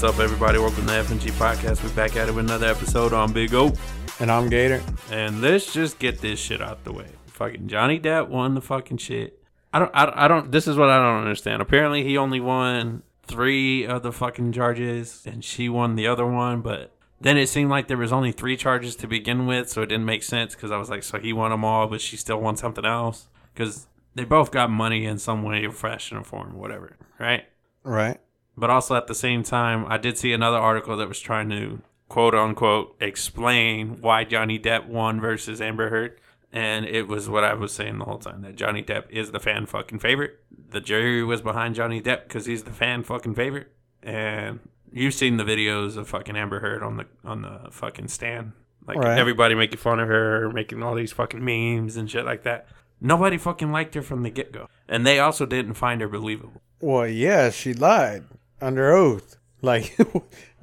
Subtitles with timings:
[0.00, 0.58] What's up, everybody?
[0.58, 1.84] Welcome to the FNG Podcast.
[1.84, 3.70] We're back at it with another episode on Big O.
[4.18, 4.82] And I'm Gator.
[5.10, 7.08] And let's just get this shit out the way.
[7.26, 9.42] Fucking Johnny Depp won the fucking shit.
[9.74, 11.60] I don't, I, I don't, this is what I don't understand.
[11.60, 16.62] Apparently, he only won three of the fucking charges, and she won the other one,
[16.62, 19.90] but then it seemed like there was only three charges to begin with, so it
[19.90, 22.40] didn't make sense because I was like, so he won them all, but she still
[22.40, 23.28] won something else?
[23.52, 27.44] Because they both got money in some way, fashion, or form, whatever, right?
[27.84, 28.18] Right.
[28.60, 31.80] But also at the same time, I did see another article that was trying to
[32.10, 36.20] quote unquote explain why Johnny Depp won versus Amber Heard.
[36.52, 39.38] And it was what I was saying the whole time that Johnny Depp is the
[39.40, 40.40] fan fucking favorite.
[40.70, 43.68] The jury was behind Johnny Depp because he's the fan fucking favorite.
[44.02, 44.58] And
[44.92, 48.52] you've seen the videos of fucking Amber Heard on the on the fucking stand,
[48.86, 49.18] like Right.
[49.18, 52.66] everybody making fun of her, making all these fucking memes and shit like that.
[53.00, 56.60] Nobody fucking liked her from the get go, and they also didn't find her believable.
[56.80, 58.24] Well, yeah, she lied
[58.60, 59.36] under oath.
[59.62, 59.94] Like,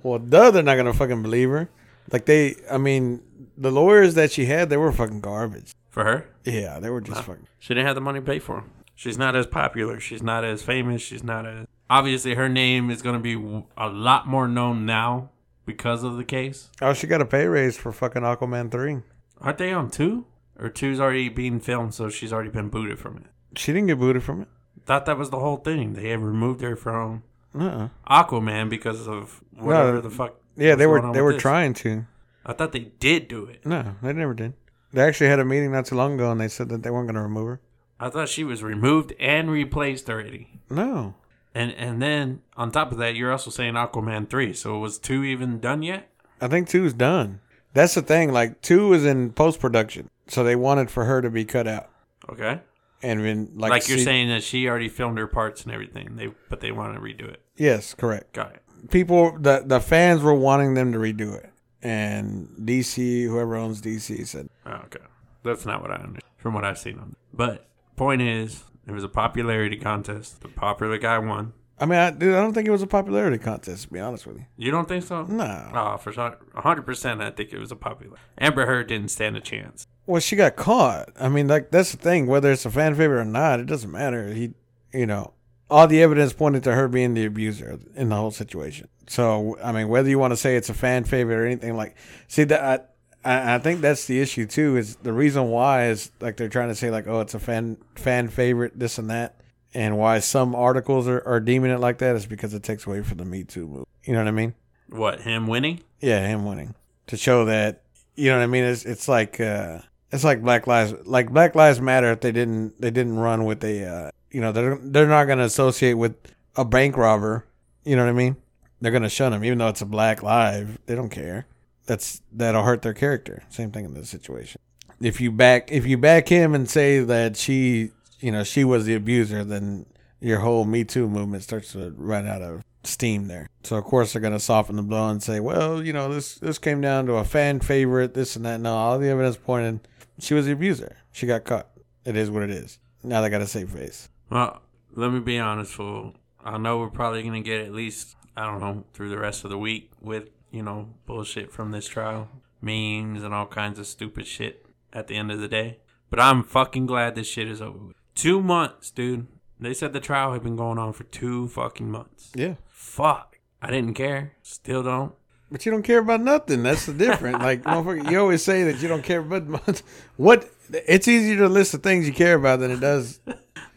[0.02, 1.70] well, duh, they're not gonna fucking believe her.
[2.12, 3.22] Like they, I mean,
[3.56, 5.76] the lawyers that she had, they were fucking garbage.
[5.92, 7.46] For her, Yeah, they were just fucking.
[7.60, 8.72] She didn't have the money to pay for them.
[8.96, 10.00] She's not as popular.
[10.00, 11.04] She's not as famous.
[11.04, 14.88] She's not as obviously her name is going to be w- a lot more known
[14.88, 15.30] now
[15.68, 16.72] because of the case.
[16.82, 19.02] Oh, she got a pay raise for fucking Aquaman three.
[19.40, 20.26] Aren't they on two?
[20.60, 23.60] Or two's already being filmed, so she's already been booted from it.
[23.60, 24.48] She didn't get booted from it.
[24.88, 25.94] Thought that was the whole thing.
[25.94, 27.22] They had removed her from
[27.62, 27.90] Uh.
[28.10, 30.36] Aquaman because of whatever the fuck.
[30.56, 31.42] Yeah, they going were they were this.
[31.42, 32.06] trying to.
[32.46, 33.66] I thought they did do it.
[33.66, 34.54] No, they never did.
[34.94, 37.08] They actually had a meeting not too long ago, and they said that they weren't
[37.08, 37.62] gonna remove her.
[38.00, 40.60] I thought she was removed and replaced already.
[40.70, 41.16] No,
[41.56, 44.54] And and then on top of that, you're also saying Aquaman three.
[44.54, 46.10] So was two even done yet?
[46.40, 47.40] I think two's done.
[47.74, 48.32] That's the thing.
[48.32, 51.90] Like two is in post production, so they wanted for her to be cut out.
[52.30, 52.62] Okay.
[53.04, 56.16] And then, like, Like, you're see- saying that she already filmed her parts and everything.
[56.16, 57.42] They but they want to redo it.
[57.58, 58.34] Yes, correct.
[58.34, 58.90] Got it.
[58.92, 61.50] People, the the fans were wanting them to redo it,
[61.82, 65.00] and DC, whoever owns DC, said, Oh, okay.
[65.44, 67.16] That's not what I understand from what I've seen on.
[67.34, 70.42] But point is, it was a popularity contest.
[70.42, 71.54] The popular guy won.
[71.80, 73.84] I mean, I, dude, I don't think it was a popularity contest.
[73.84, 75.24] To be honest with you, You don't think so?
[75.26, 75.70] no.
[75.74, 77.22] Oh, for sure, hundred percent.
[77.22, 78.18] I think it was a popular.
[78.38, 79.86] Amber Heard didn't stand a chance.
[80.06, 81.10] Well, she got caught.
[81.20, 82.28] I mean, like that's the thing.
[82.28, 84.34] Whether it's a fan favorite or not, it doesn't matter.
[84.34, 84.54] He,
[84.94, 85.34] you know,
[85.70, 88.88] all the evidence pointed to her being the abuser in the whole situation.
[89.08, 91.96] So, I mean, whether you want to say it's a fan favorite or anything like,
[92.28, 94.78] see that I, I, think that's the issue too.
[94.78, 97.78] Is the reason why is like they're trying to say like, oh, it's a fan
[97.96, 99.40] fan favorite, this and that,
[99.74, 103.02] and why some articles are, are deeming it like that is because it takes away
[103.02, 103.88] from the Me Too movement.
[104.04, 104.54] You know what I mean?
[104.90, 105.82] What him winning?
[106.00, 106.76] Yeah, him winning
[107.08, 107.84] to show that
[108.16, 108.64] you know what I mean.
[108.64, 109.80] It's it's like uh,
[110.12, 112.12] it's like Black Lives like Black Lives Matter.
[112.12, 115.40] If they didn't they didn't run with a uh, you know they're they're not going
[115.40, 116.16] to associate with
[116.56, 117.48] a bank robber.
[117.84, 118.36] You know what I mean?
[118.80, 120.78] They're going to shun him, even though it's a black live.
[120.86, 121.48] They don't care.
[121.88, 123.42] That's that'll hurt their character.
[123.50, 124.62] Same thing in this situation.
[125.02, 127.90] If you back if you back him and say that she
[128.20, 129.88] you know she was the abuser, then
[130.20, 133.50] your whole Me Too movement starts to run out of steam there.
[133.64, 136.60] So of course they're gonna soften the blow and say, well, you know, this this
[136.60, 138.60] came down to a fan favorite, this and that.
[138.60, 139.80] No, all the evidence pointed
[140.20, 140.98] she was the abuser.
[141.12, 141.70] She got caught.
[142.06, 142.78] It is what it is.
[143.04, 144.10] Now they got to save face.
[144.30, 144.62] Well,
[144.96, 146.16] let me be honest, fool.
[146.44, 149.50] I know we're probably gonna get at least I don't know through the rest of
[149.50, 152.30] the week with you know bullshit from this trial,
[152.62, 155.80] memes and all kinds of stupid shit at the end of the day.
[156.10, 157.78] But I'm fucking glad this shit is over.
[157.88, 157.96] with.
[158.16, 159.28] Two months, dude.
[159.60, 162.32] They said the trial had been going on for two fucking months.
[162.36, 162.56] Yeah.
[162.70, 163.40] Fuck.
[163.62, 164.34] I didn't care.
[164.44, 165.14] Still don't.
[165.52, 166.62] But you don't care about nothing.
[166.64, 167.40] That's the difference.
[167.40, 169.82] like, motherfucker, you always say that you don't care about months.
[170.16, 170.50] what.
[170.70, 173.20] It's easier to list the things you care about than it does.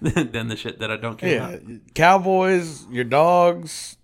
[0.01, 1.51] Than the shit that I don't care about.
[1.51, 1.95] Yeah, about.
[1.95, 3.97] cowboys, your dogs.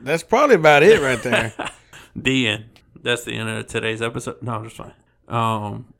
[0.00, 1.52] That's probably about it right there.
[2.16, 2.80] The end.
[3.02, 4.40] That's the end of today's episode.
[4.40, 4.94] No, I'm just fine.
[5.28, 5.92] Um,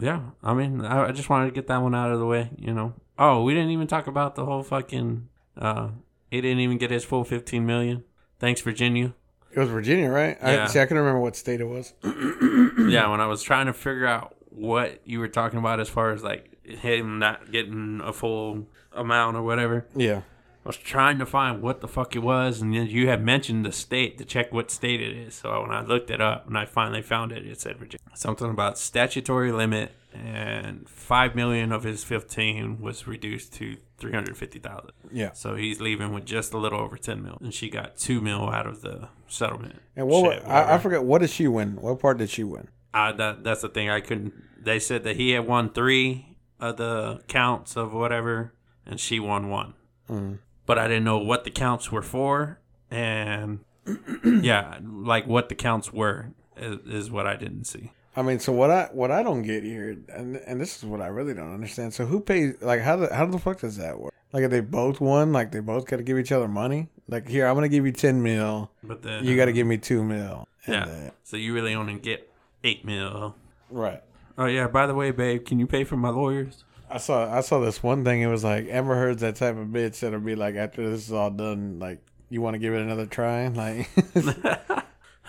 [0.00, 0.20] yeah.
[0.42, 2.48] I mean, I, I just wanted to get that one out of the way.
[2.58, 2.94] You know.
[3.18, 5.28] Oh, we didn't even talk about the whole fucking.
[5.54, 5.90] Uh,
[6.30, 8.04] he didn't even get his full 15 million.
[8.38, 9.14] Thanks, Virginia.
[9.52, 10.36] It was Virginia, right?
[10.40, 10.64] Yeah.
[10.64, 11.92] I, see, I can remember what state it was.
[12.02, 16.10] yeah, when I was trying to figure out what you were talking about as far
[16.12, 19.86] as like him not getting a full amount or whatever.
[19.94, 20.22] Yeah.
[20.64, 23.66] I was trying to find what the fuck it was, and then you had mentioned
[23.66, 25.34] the state to check what state it is.
[25.34, 27.98] So when I looked it up and I finally found it, it said Virginia.
[28.14, 34.38] Something about statutory limit and five million of his fifteen was reduced to three hundred
[34.38, 34.92] fifty thousand.
[35.12, 35.32] Yeah.
[35.32, 38.48] So he's leaving with just a little over ten mil, and she got two mil
[38.48, 39.82] out of the settlement.
[39.96, 41.76] And what Shit, I, I forget what did she win?
[41.76, 42.68] What part did she win?
[42.94, 44.32] I, that that's the thing I couldn't.
[44.58, 46.33] They said that he had won three
[46.70, 48.52] of the counts of whatever,
[48.86, 49.74] and she won one.
[50.10, 50.38] Mm.
[50.66, 52.58] But I didn't know what the counts were for,
[52.90, 53.60] and
[54.24, 57.92] yeah, like what the counts were is, is what I didn't see.
[58.16, 61.00] I mean, so what I what I don't get here, and and this is what
[61.00, 61.92] I really don't understand.
[61.92, 62.54] So who pays?
[62.60, 64.14] Like, how the how the fuck does that work?
[64.32, 66.88] Like, if they both won, like they both got to give each other money.
[67.08, 69.78] Like, here I'm gonna give you ten mil, But then you got to give me
[69.78, 70.46] two mil.
[70.66, 70.84] Yeah.
[70.84, 72.30] uh, So you really only get
[72.62, 73.34] eight mil.
[73.70, 74.02] right.
[74.38, 74.66] Oh yeah.
[74.66, 76.64] By the way, babe, can you pay for my lawyers?
[76.90, 78.20] I saw I saw this one thing.
[78.22, 81.12] It was like Amber Heard's that type of bitch that'll be like after this is
[81.12, 82.00] all done, like
[82.30, 83.48] you want to give it another try.
[83.48, 83.88] Like,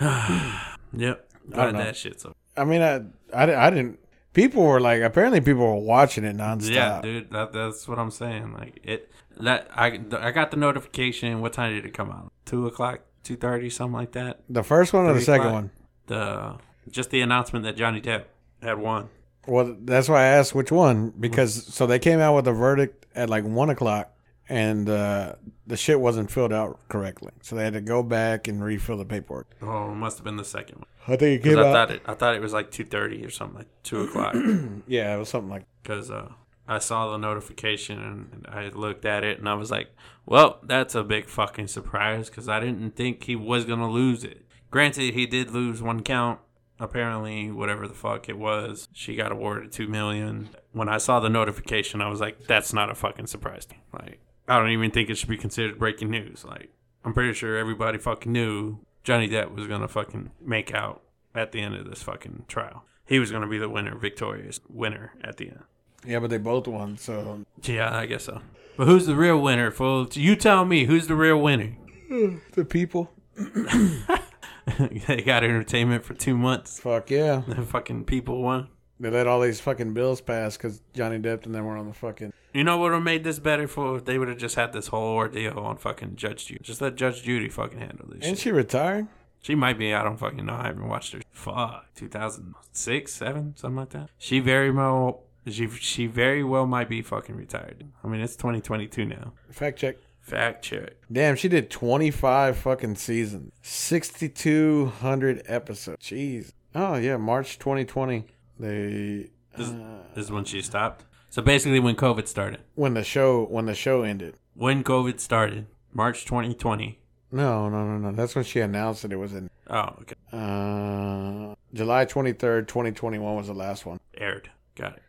[0.00, 1.78] I Glad don't know.
[1.84, 2.34] that shit's over.
[2.56, 3.98] I mean, I, I I didn't.
[4.32, 6.70] People were like, apparently people were watching it nonstop.
[6.74, 7.30] Yeah, dude.
[7.30, 8.52] That, that's what I'm saying.
[8.52, 9.10] Like it.
[9.38, 11.40] That I I got the notification.
[11.40, 12.32] What time did it come out?
[12.46, 14.40] Two o'clock, two thirty, something like that.
[14.48, 15.52] The first one or the second o'clock.
[15.52, 15.70] one?
[16.06, 16.56] The
[16.90, 18.24] just the announcement that Johnny Depp
[18.62, 19.08] had won.
[19.46, 23.06] Well, that's why I asked which one because so they came out with a verdict
[23.14, 24.12] at like one o'clock,
[24.48, 25.34] and uh,
[25.66, 29.04] the shit wasn't filled out correctly, so they had to go back and refill the
[29.04, 29.48] paperwork.
[29.62, 30.86] Oh, it must have been the second one.
[31.08, 31.72] I think it 'Cause came I out.
[31.72, 32.02] thought it.
[32.06, 34.34] I thought it was like two thirty or something like two o'clock.
[34.88, 35.64] yeah, it was something like.
[35.82, 36.30] Because uh,
[36.66, 38.00] I saw the notification
[38.32, 39.94] and I looked at it and I was like,
[40.26, 44.42] well, that's a big fucking surprise because I didn't think he was gonna lose it.
[44.72, 46.40] Granted, he did lose one count.
[46.78, 50.50] Apparently, whatever the fuck it was, she got awarded two million.
[50.72, 53.66] When I saw the notification, I was like, that's not a fucking surprise.
[53.92, 56.44] Like, I don't even think it should be considered breaking news.
[56.44, 56.70] Like,
[57.04, 61.02] I'm pretty sure everybody fucking knew Johnny Depp was gonna fucking make out
[61.34, 62.84] at the end of this fucking trial.
[63.06, 65.62] He was gonna be the winner, victorious winner at the end.
[66.04, 68.42] Yeah, but they both won, so Yeah, I guess so.
[68.76, 71.76] But who's the real winner, folks You tell me who's the real winner.
[72.52, 73.10] the people.
[75.06, 76.80] they got entertainment for two months.
[76.80, 78.68] Fuck yeah, The fucking people won.
[78.98, 81.94] they let all these fucking bills pass because Johnny Depp and them were on the
[81.94, 82.32] fucking.
[82.52, 84.00] You know what would have made this better for?
[84.00, 86.60] They would have just had this whole ordeal on fucking Judge Judy.
[86.62, 88.26] Just let Judge Judy fucking handle this.
[88.26, 89.06] And she retired.
[89.42, 89.94] She might be.
[89.94, 90.54] I don't fucking know.
[90.54, 91.20] I haven't watched her.
[91.30, 94.10] Fuck, 2006, seven, something like that.
[94.18, 95.22] She very well.
[95.48, 97.84] She she very well might be fucking retired.
[98.02, 99.32] I mean, it's 2022 now.
[99.52, 99.96] Fact check.
[100.26, 100.94] Fact check.
[101.10, 103.52] Damn, she did 25 fucking seasons.
[103.62, 106.04] 6,200 episodes.
[106.04, 106.50] Jeez.
[106.74, 108.26] Oh, yeah, March 2020.
[108.58, 109.30] They.
[109.56, 111.04] This, uh, this is when she stopped.
[111.30, 112.60] So basically, when COVID started.
[112.74, 114.34] when the show when the show ended.
[114.54, 116.98] When COVID started, March 2020.
[117.30, 118.12] No, no, no, no.
[118.12, 120.14] That's when she announced that it was in Oh, okay.
[120.32, 124.00] uh, July 23rd, 2021 was the last one.
[124.16, 124.50] Aired.
[124.74, 125.02] Got it.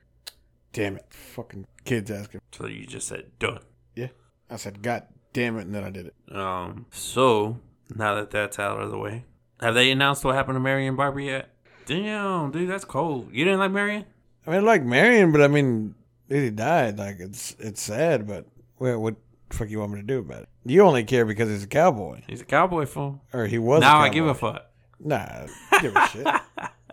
[0.73, 1.05] Damn it.
[1.09, 2.41] Fucking kids asking.
[2.51, 3.59] So you just said done.
[4.49, 5.03] I said, God
[5.33, 6.35] damn it, and then I did it.
[6.35, 6.85] Um.
[6.91, 7.59] So
[7.95, 9.25] now that that's out of the way,
[9.61, 11.49] have they announced what happened to Marion Barber yet?
[11.85, 13.29] Damn, dude, that's cold.
[13.31, 14.05] You didn't like Marion?
[14.45, 15.95] I mean, I like Marion, but I mean,
[16.29, 16.97] he died.
[16.97, 18.45] Like, it's it's sad, but
[18.77, 19.15] what, what
[19.49, 20.49] the fuck you want me to do about it?
[20.65, 22.21] You only care because he's a cowboy.
[22.27, 23.21] He's a cowboy fool.
[23.33, 24.65] Or he was now I give a fuck.
[24.99, 26.27] Nah, I give a shit.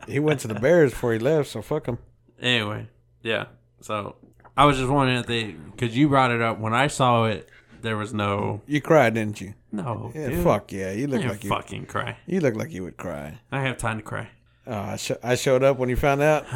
[0.06, 1.96] He went to the Bears before he left, so fuck him.
[2.38, 2.88] Anyway,
[3.22, 3.46] yeah.
[3.80, 4.16] So
[4.56, 7.48] I was just wondering if they, because you brought it up when I saw it,
[7.82, 9.54] there was no, You cried, didn't you?
[9.72, 10.44] no, Yeah, dude.
[10.44, 10.92] fuck yeah.
[10.92, 11.50] You look didn't like you.
[11.50, 12.16] fucking cry.
[12.26, 13.38] You look like you would cry.
[13.52, 14.28] I have time to cry.
[14.66, 16.46] Oh, I, sh- I showed up when you found out.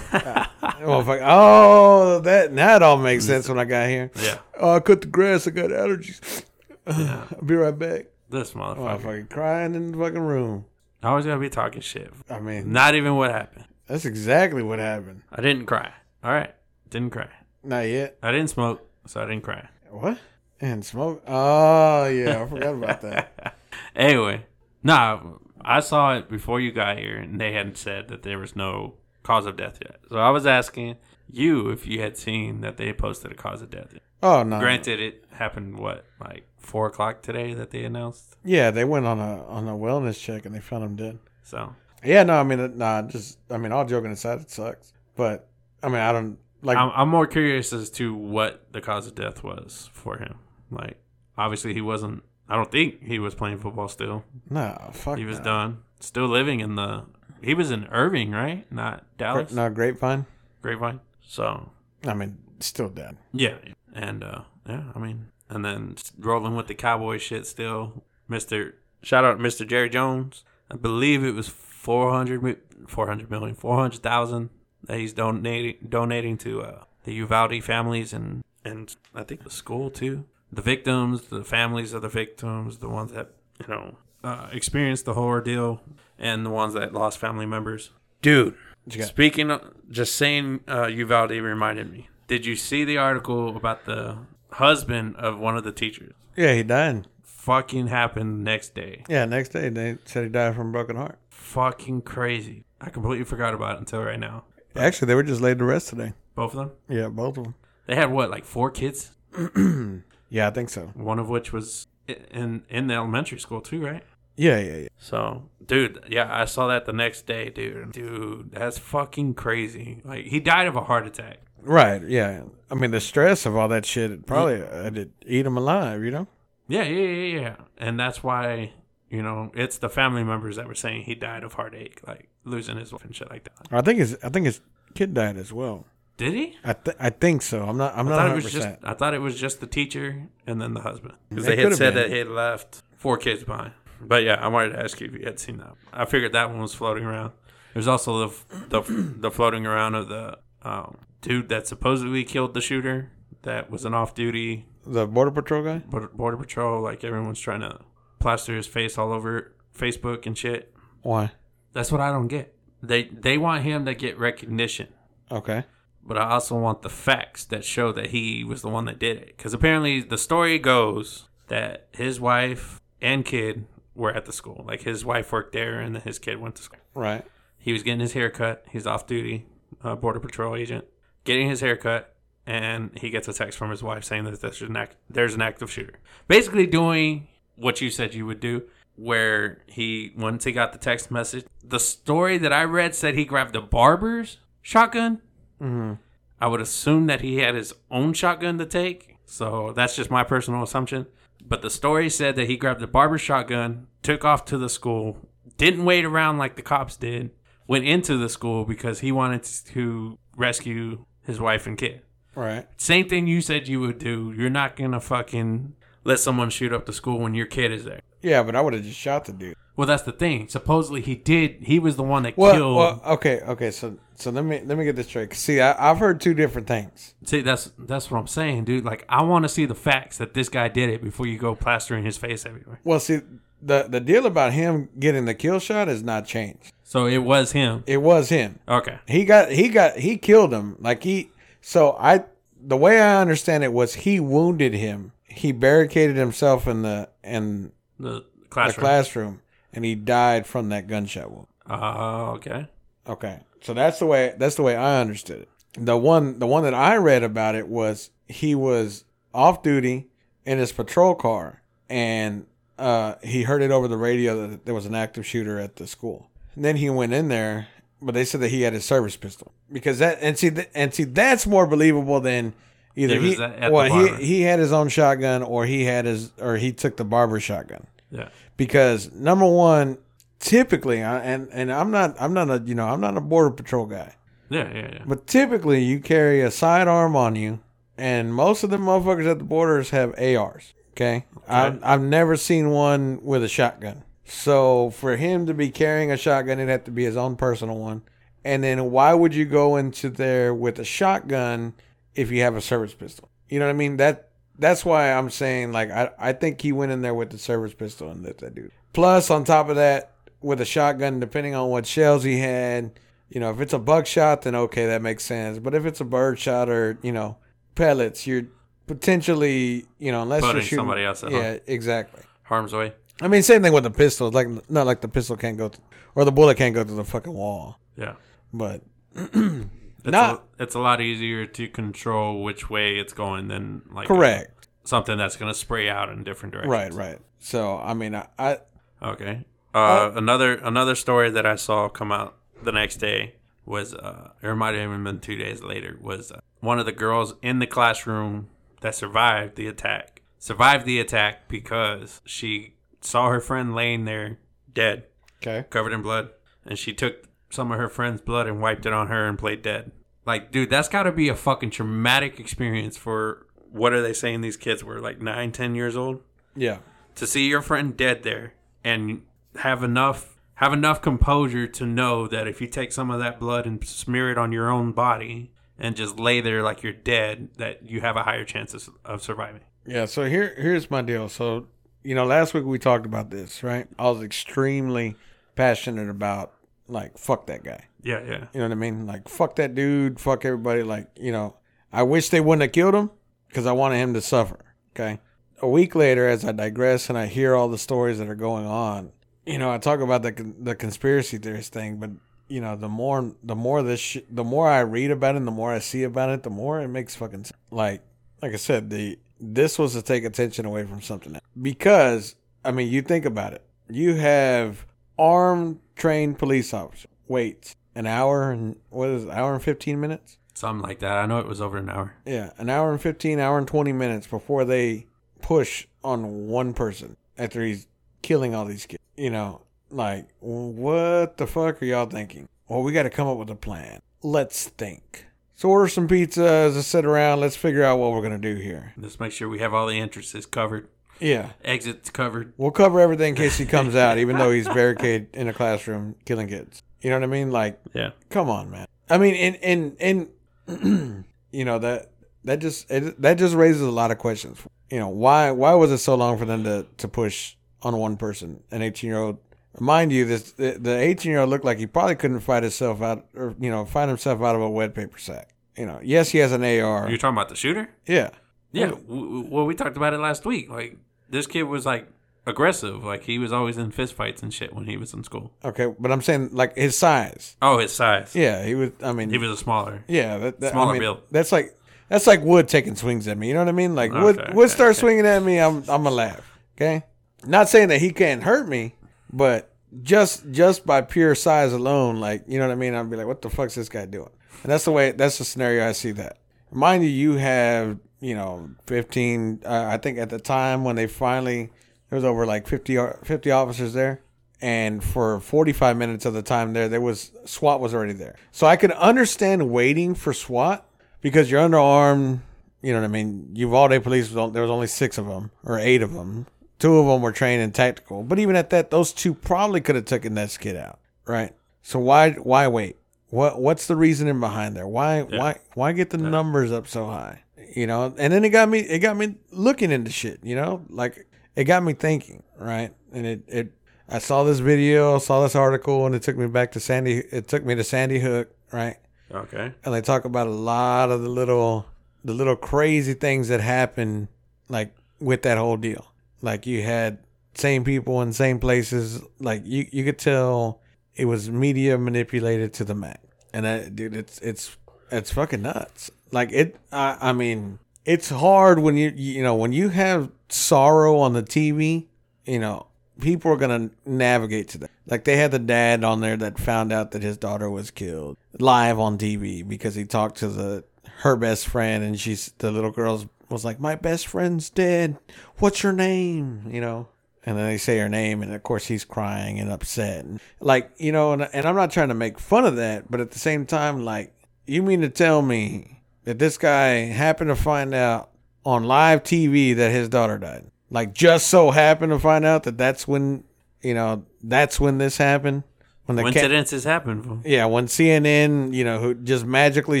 [0.12, 1.20] oh, fuck.
[1.22, 4.10] oh, that now it all makes sense when I got here.
[4.22, 4.38] Yeah.
[4.58, 5.46] Oh, I cut the grass.
[5.46, 6.44] I got allergies.
[6.88, 7.24] Yeah.
[7.34, 8.04] I'll be right back.
[8.30, 9.02] This Oh, motherfucker.
[9.02, 10.66] fucking crying in the fucking room.
[11.02, 12.12] I always gotta be talking shit.
[12.30, 13.64] I mean, Not even what happened.
[13.88, 15.22] that's exactly what happened.
[15.32, 15.92] I didn't cry.
[16.22, 16.54] All right.
[16.90, 17.28] Didn't cry.
[17.62, 18.18] Not yet.
[18.22, 19.68] I didn't smoke, so I didn't cry.
[19.90, 20.18] What?
[20.60, 21.22] And smoke?
[21.26, 22.42] Oh, yeah.
[22.42, 23.56] I forgot about that.
[23.94, 24.44] Anyway,
[24.82, 25.20] nah,
[25.60, 28.94] I saw it before you got here, and they hadn't said that there was no
[29.22, 30.00] cause of death yet.
[30.10, 30.96] So I was asking
[31.30, 33.88] you if you had seen that they posted a cause of death.
[33.92, 34.02] Yet.
[34.22, 34.58] Oh, no.
[34.58, 38.36] Granted, it happened what like four o'clock today that they announced.
[38.44, 41.18] Yeah, they went on a on a wellness check and they found him dead.
[41.42, 41.74] So
[42.04, 44.92] Yeah, no, I mean, nah, just, I mean, all joking aside, it sucks.
[45.16, 45.48] But,
[45.82, 49.14] I mean, I don't, like, I'm, I'm more curious as to what the cause of
[49.14, 50.38] death was for him.
[50.70, 50.98] Like,
[51.38, 52.22] obviously, he wasn't.
[52.48, 54.24] I don't think he was playing football still.
[54.48, 55.44] No, fuck He was no.
[55.44, 55.78] done.
[56.00, 57.04] Still living in the.
[57.42, 58.70] He was in Irving, right?
[58.72, 59.52] Not Dallas.
[59.52, 60.26] No, Grapevine.
[60.62, 61.00] Grapevine.
[61.22, 61.70] So
[62.06, 63.16] I mean, still dead.
[63.32, 63.56] yeah,
[63.94, 68.04] and uh, yeah, I mean, and then rolling with the cowboy shit still.
[68.28, 70.44] Mister, shout out, Mister Jerry Jones.
[70.70, 72.58] I believe it was 400,
[72.88, 74.50] 400 million, 400,000
[74.86, 79.90] that he's donating donating to uh, the Uvalde families and and I think the school
[79.90, 80.24] too.
[80.52, 85.14] The victims, the families of the victims, the ones that you know uh, experienced the
[85.14, 85.80] whole ordeal,
[86.18, 87.90] and the ones that lost family members.
[88.22, 88.54] Dude,
[88.86, 89.02] What?
[89.04, 92.08] Speaking of just saying, uh, Uvalde reminded me.
[92.26, 94.18] Did you see the article about the
[94.50, 96.12] husband of one of the teachers?
[96.36, 97.06] Yeah, he died.
[97.22, 99.04] fucking happened next day.
[99.08, 101.18] Yeah, next day they said he died from a broken heart.
[101.28, 102.64] Fucking crazy.
[102.80, 104.44] I completely forgot about it until right now.
[104.78, 106.12] Actually, they were just laid to rest today.
[106.34, 106.72] Both of them.
[106.88, 107.54] Yeah, both of them.
[107.86, 109.12] They had what, like four kids?
[110.28, 110.90] Yeah, I think so.
[110.94, 114.02] One of which was in in the elementary school too, right?
[114.36, 114.88] Yeah, yeah, yeah.
[114.98, 117.92] So, dude, yeah, I saw that the next day, dude.
[117.92, 120.02] Dude, that's fucking crazy.
[120.04, 121.38] Like he died of a heart attack.
[121.62, 122.42] Right, yeah.
[122.70, 126.04] I mean, the stress of all that shit it probably uh, did eat him alive,
[126.04, 126.28] you know?
[126.68, 127.56] Yeah, yeah, yeah, yeah.
[127.78, 128.72] And that's why,
[129.10, 132.76] you know, it's the family members that were saying he died of heartache, like losing
[132.76, 133.52] his wife and shit like that.
[133.70, 134.60] I think his I think his
[134.94, 135.86] kid died as well.
[136.16, 136.56] Did he?
[136.64, 137.62] I th- I think so.
[137.64, 138.42] I'm not I'm I not thought it 100%.
[138.44, 138.68] was just.
[138.82, 141.94] I thought it was just the teacher and then the husband because they had said
[141.94, 142.02] been.
[142.04, 143.72] that he had left four kids behind.
[144.00, 145.74] But yeah, I wanted to ask you if you had seen that.
[145.92, 147.32] I figured that one was floating around.
[147.74, 148.34] There's also the
[148.68, 148.80] the,
[149.18, 153.10] the floating around of the um, dude that supposedly killed the shooter
[153.42, 155.78] that was an off duty the border patrol guy?
[155.78, 156.80] border, border patrol.
[156.82, 157.78] Like everyone's trying to
[158.26, 160.74] plaster his face all over Facebook and shit.
[161.02, 161.30] Why?
[161.72, 162.56] That's what I don't get.
[162.82, 164.88] They they want him to get recognition.
[165.30, 165.64] Okay.
[166.02, 169.16] but I also want the facts that show that he was the one that did
[169.16, 169.36] it.
[169.36, 174.64] Because apparently, the story goes that his wife and kid were at the school.
[174.66, 176.80] Like his wife worked there, and his kid went to school.
[176.94, 177.24] Right.
[177.58, 178.64] He was getting his hair cut.
[178.70, 179.46] He's off duty,
[179.84, 180.84] uh, border patrol agent,
[181.24, 182.14] getting his hair cut,
[182.46, 185.42] and he gets a text from his wife saying that there's an act, there's an
[185.42, 185.98] active shooter.
[186.28, 187.26] Basically, doing
[187.56, 188.62] what you said you would do.
[188.94, 193.26] Where he once he got the text message, the story that I read said he
[193.26, 195.20] grabbed the barber's shotgun.
[195.60, 195.94] Mm-hmm.
[196.40, 199.16] I would assume that he had his own shotgun to take.
[199.26, 201.06] So that's just my personal assumption.
[201.46, 205.18] But the story said that he grabbed the barber's shotgun, took off to the school,
[205.58, 207.30] didn't wait around like the cops did,
[207.66, 212.02] went into the school because he wanted to rescue his wife and kid.
[212.34, 212.66] Right.
[212.76, 214.32] Same thing you said you would do.
[214.36, 215.74] You're not gonna fucking
[216.06, 218.00] let someone shoot up the school when your kid is there.
[218.22, 219.56] Yeah, but I would have just shot the dude.
[219.76, 220.48] Well, that's the thing.
[220.48, 221.58] Supposedly he did.
[221.62, 222.76] He was the one that Well, killed.
[222.76, 223.70] well, okay, okay.
[223.70, 225.34] So, so let me let me get this straight.
[225.34, 227.14] See, I, I've heard two different things.
[227.24, 228.84] See, that's that's what I'm saying, dude.
[228.84, 231.54] Like, I want to see the facts that this guy did it before you go
[231.54, 232.80] plastering his face everywhere.
[232.84, 233.20] Well, see,
[233.60, 236.72] the the deal about him getting the kill shot has not changed.
[236.82, 237.84] So it was him.
[237.86, 238.60] It was him.
[238.66, 238.98] Okay.
[239.06, 240.76] He got he got he killed him.
[240.80, 241.30] Like he.
[241.60, 242.24] So I
[242.58, 245.12] the way I understand it was he wounded him.
[245.36, 248.82] He barricaded himself in the in The the classroom.
[248.82, 249.40] classroom,
[249.72, 251.46] and he died from that gunshot wound.
[251.68, 252.68] Oh, okay.
[253.08, 255.48] Okay, so that's the way that's the way I understood it.
[255.78, 260.08] The one the one that I read about it was he was off duty
[260.44, 262.46] in his patrol car, and
[262.78, 265.86] uh, he heard it over the radio that there was an active shooter at the
[265.86, 266.30] school.
[266.54, 267.68] And then he went in there,
[268.02, 270.92] but they said that he had his service pistol because that and see th- and
[270.94, 272.54] see that's more believable than
[272.96, 275.84] either He he, at- at the well he he had his own shotgun or he
[275.84, 278.28] had his or he took the barber shotgun Yeah.
[278.56, 279.98] because number one,
[280.38, 283.86] typically, and and I'm not I'm not a you know I'm not a border patrol
[283.86, 284.14] guy,
[284.48, 285.02] Yeah, yeah, yeah.
[285.06, 287.60] but typically you carry a sidearm on you,
[287.98, 290.72] and most of the motherfuckers at the borders have ARs.
[290.92, 294.02] Okay, I've I've never seen one with a shotgun.
[294.24, 297.76] So for him to be carrying a shotgun, it'd have to be his own personal
[297.78, 298.02] one.
[298.44, 301.74] And then why would you go into there with a shotgun
[302.16, 303.28] if you have a service pistol?
[303.48, 303.96] You know what I mean?
[303.98, 307.38] That that's why I'm saying like I I think he went in there with the
[307.38, 308.72] service pistol and lit that dude.
[308.92, 313.40] Plus on top of that, with a shotgun, depending on what shells he had, you
[313.40, 315.58] know, if it's a buckshot, then okay, that makes sense.
[315.58, 317.36] But if it's a bird shot or you know
[317.74, 318.44] pellets, you're
[318.86, 321.60] potentially you know unless Putting you're shooting somebody else at Yeah, harm.
[321.66, 322.22] exactly.
[322.42, 322.92] Harm's way.
[323.20, 324.30] I mean, same thing with the pistol.
[324.30, 325.80] Like not like the pistol can't go th-
[326.14, 327.78] or the bullet can't go through the fucking wall.
[327.96, 328.14] Yeah.
[328.52, 328.82] But
[330.06, 334.08] It's Not- a, it's a lot easier to control which way it's going than like
[334.08, 334.68] correct.
[334.84, 336.96] something that's going to spray out in different directions.
[336.96, 337.18] Right, right.
[337.38, 338.58] So I mean, I, I
[339.02, 339.44] Okay.
[339.74, 343.34] Uh, another another story that I saw come out the next day
[343.66, 346.92] was uh, it might have even been two days later was uh, one of the
[346.92, 348.48] girls in the classroom
[348.80, 354.38] that survived the attack survived the attack because she saw her friend laying there
[354.72, 355.04] dead
[355.42, 355.66] okay.
[355.68, 356.30] covered in blood
[356.64, 359.60] and she took some of her friend's blood and wiped it on her and played
[359.60, 359.90] dead
[360.26, 364.40] like dude that's got to be a fucking traumatic experience for what are they saying
[364.40, 366.20] these kids were like nine ten years old
[366.54, 366.78] Yeah,
[367.14, 368.54] to see your friend dead there
[368.84, 369.22] and
[369.60, 373.66] have enough have enough composure to know that if you take some of that blood
[373.66, 377.82] and smear it on your own body and just lay there like you're dead that
[377.88, 380.06] you have a higher chance of, of surviving yeah.
[380.06, 381.28] So here, here's my deal.
[381.28, 381.68] So
[382.02, 383.86] you know, last week we talked about this, right?
[383.98, 385.16] I was extremely
[385.54, 386.52] passionate about
[386.88, 387.84] like fuck that guy.
[388.02, 389.06] yeah yeah You know what I mean?
[389.06, 390.20] Like fuck that dude.
[390.20, 390.82] Fuck everybody.
[390.82, 391.56] Like you know,
[391.92, 393.10] I wish they wouldn't have killed him
[393.48, 394.58] because I wanted him to suffer.
[394.94, 395.18] Okay.
[395.62, 398.66] a week later, as I digress and I hear all the stories that are going
[398.66, 399.12] on,
[399.44, 402.10] you know, I talk about the the conspiracy theorist thing, but
[402.48, 405.46] you know, the more the more this sh- the more I read about it, and
[405.46, 407.52] the more I see about it, the more it makes fucking sense.
[407.70, 408.02] like
[408.42, 411.44] like I said, the this was to take attention away from something else.
[411.60, 414.86] because I mean, you think about it, you have
[415.18, 420.38] armed trained police officers wait an hour and what is it, hour and fifteen minutes?
[420.54, 421.18] Something like that.
[421.18, 422.14] I know it was over an hour.
[422.24, 425.06] Yeah, an hour and 15, hour and 20 minutes before they
[425.42, 427.86] push on one person after he's
[428.22, 429.02] killing all these kids.
[429.18, 429.60] You know,
[429.90, 432.48] like, what the fuck are y'all thinking?
[432.68, 434.00] Well, we got to come up with a plan.
[434.22, 435.26] Let's think.
[435.54, 438.60] So order some pizzas, let's sit around, let's figure out what we're going to do
[438.60, 438.94] here.
[438.96, 440.88] Let's make sure we have all the entrances covered,
[441.20, 441.50] Yeah.
[441.64, 442.52] exits covered.
[442.56, 446.14] We'll cover everything in case he comes out, even though he's barricaded in a classroom
[446.24, 446.82] killing kids.
[447.00, 447.50] You know what I mean?
[447.50, 448.10] Like, Yeah.
[448.30, 448.86] come on, man.
[449.08, 449.56] I mean, and
[450.00, 450.28] and
[450.68, 452.10] and you know that
[452.44, 454.58] that just it, that just raises a lot of questions.
[454.90, 458.16] You know, why why was it so long for them to to push on one
[458.16, 459.38] person, an eighteen year old?
[459.78, 463.26] Mind you, this the eighteen year old looked like he probably couldn't fight himself out,
[463.36, 465.50] or you know, find himself out of a wet paper sack.
[465.76, 467.08] You know, yes, he has an AR.
[467.08, 467.90] You're talking about the shooter?
[468.06, 468.30] Yeah,
[468.72, 468.92] Yeah.
[469.06, 470.70] Well, we talked about it last week.
[470.70, 470.96] Like
[471.28, 472.08] this kid was like
[472.46, 473.04] aggressive.
[473.04, 475.52] Like he was always in fist fights and shit when he was in school.
[475.64, 477.56] okay, but I'm saying like his size.
[477.62, 478.34] Oh, his size.
[478.34, 478.90] Yeah, he was.
[479.02, 480.04] I mean, He was a smaller.
[480.08, 481.22] Yeah, that, that, Smaller I mean, build.
[481.30, 481.76] That's like
[482.08, 483.48] that's like Wood taking swings at me.
[483.48, 483.94] You know what I mean?
[483.94, 485.06] Like Wood Okay, Wood okay, starts okay.
[485.06, 486.58] swinging at me, I'm I'm gonna laugh.
[486.76, 487.02] Okay,
[487.44, 488.94] not saying that he can't hurt me,
[489.32, 492.94] but just just by pure size alone, like you know what I mean?
[492.94, 494.30] I'd be like, what the fuck's this guy doing?
[494.62, 495.10] And that's the way.
[495.12, 496.38] That's the scenario I see that.
[496.72, 499.62] Mind you, you have you know 15.
[499.64, 501.70] Uh, I think at the time when they finally
[502.10, 504.20] there was over like 50 o- 50 officers there
[504.60, 508.34] and for 45 minutes of the time there there was SWAT was already there.
[508.50, 510.84] So I could understand waiting for SWAT
[511.20, 512.40] because you're underarmed,
[512.82, 513.50] you know what I mean?
[513.54, 516.46] Uvalde police there was only 6 of them or 8 of them.
[516.78, 519.94] Two of them were trained in tactical, but even at that those two probably could
[519.94, 521.54] have taken that kid out, right?
[521.82, 522.96] So why why wait?
[523.28, 524.86] What what's the reasoning behind there?
[524.86, 527.42] Why why why get the numbers up so high?
[527.74, 530.84] You know, and then it got me it got me looking into shit, you know?
[530.88, 532.94] Like it got me thinking, right?
[533.12, 533.72] And it it
[534.08, 537.48] I saw this video, saw this article and it took me back to Sandy it
[537.48, 538.96] took me to Sandy Hook, right?
[539.32, 539.72] Okay.
[539.84, 541.86] And they talk about a lot of the little
[542.24, 544.28] the little crazy things that happen
[544.68, 546.12] like with that whole deal.
[546.42, 547.18] Like you had
[547.54, 550.80] same people in same places, like you you could tell
[551.16, 553.20] it was media manipulated to the max.
[553.52, 554.76] And that dude it's it's
[555.10, 556.10] it's fucking nuts.
[556.30, 561.18] Like it I I mean it's hard when you you know when you have sorrow
[561.18, 562.06] on the TV,
[562.44, 562.86] you know,
[563.20, 564.90] people are gonna navigate to that.
[565.06, 568.36] Like they had the dad on there that found out that his daughter was killed
[568.58, 570.84] live on TV because he talked to the
[571.18, 575.18] her best friend and she's the little girl was like, My best friend's dead.
[575.58, 576.68] What's your name?
[576.70, 577.08] You know?
[577.46, 580.24] And then they say her name and of course he's crying and upset.
[580.24, 583.20] And like, you know, and, and I'm not trying to make fun of that, but
[583.20, 584.34] at the same time, like,
[584.66, 588.30] you mean to tell me that this guy happened to find out
[588.64, 590.70] on live TV that his daughter died?
[590.90, 593.44] Like, just so happened to find out that that's when,
[593.80, 595.62] you know, that's when this happened?
[596.06, 597.42] When the Coincidences happen.
[597.44, 600.00] yeah, when CNN, you know, who just magically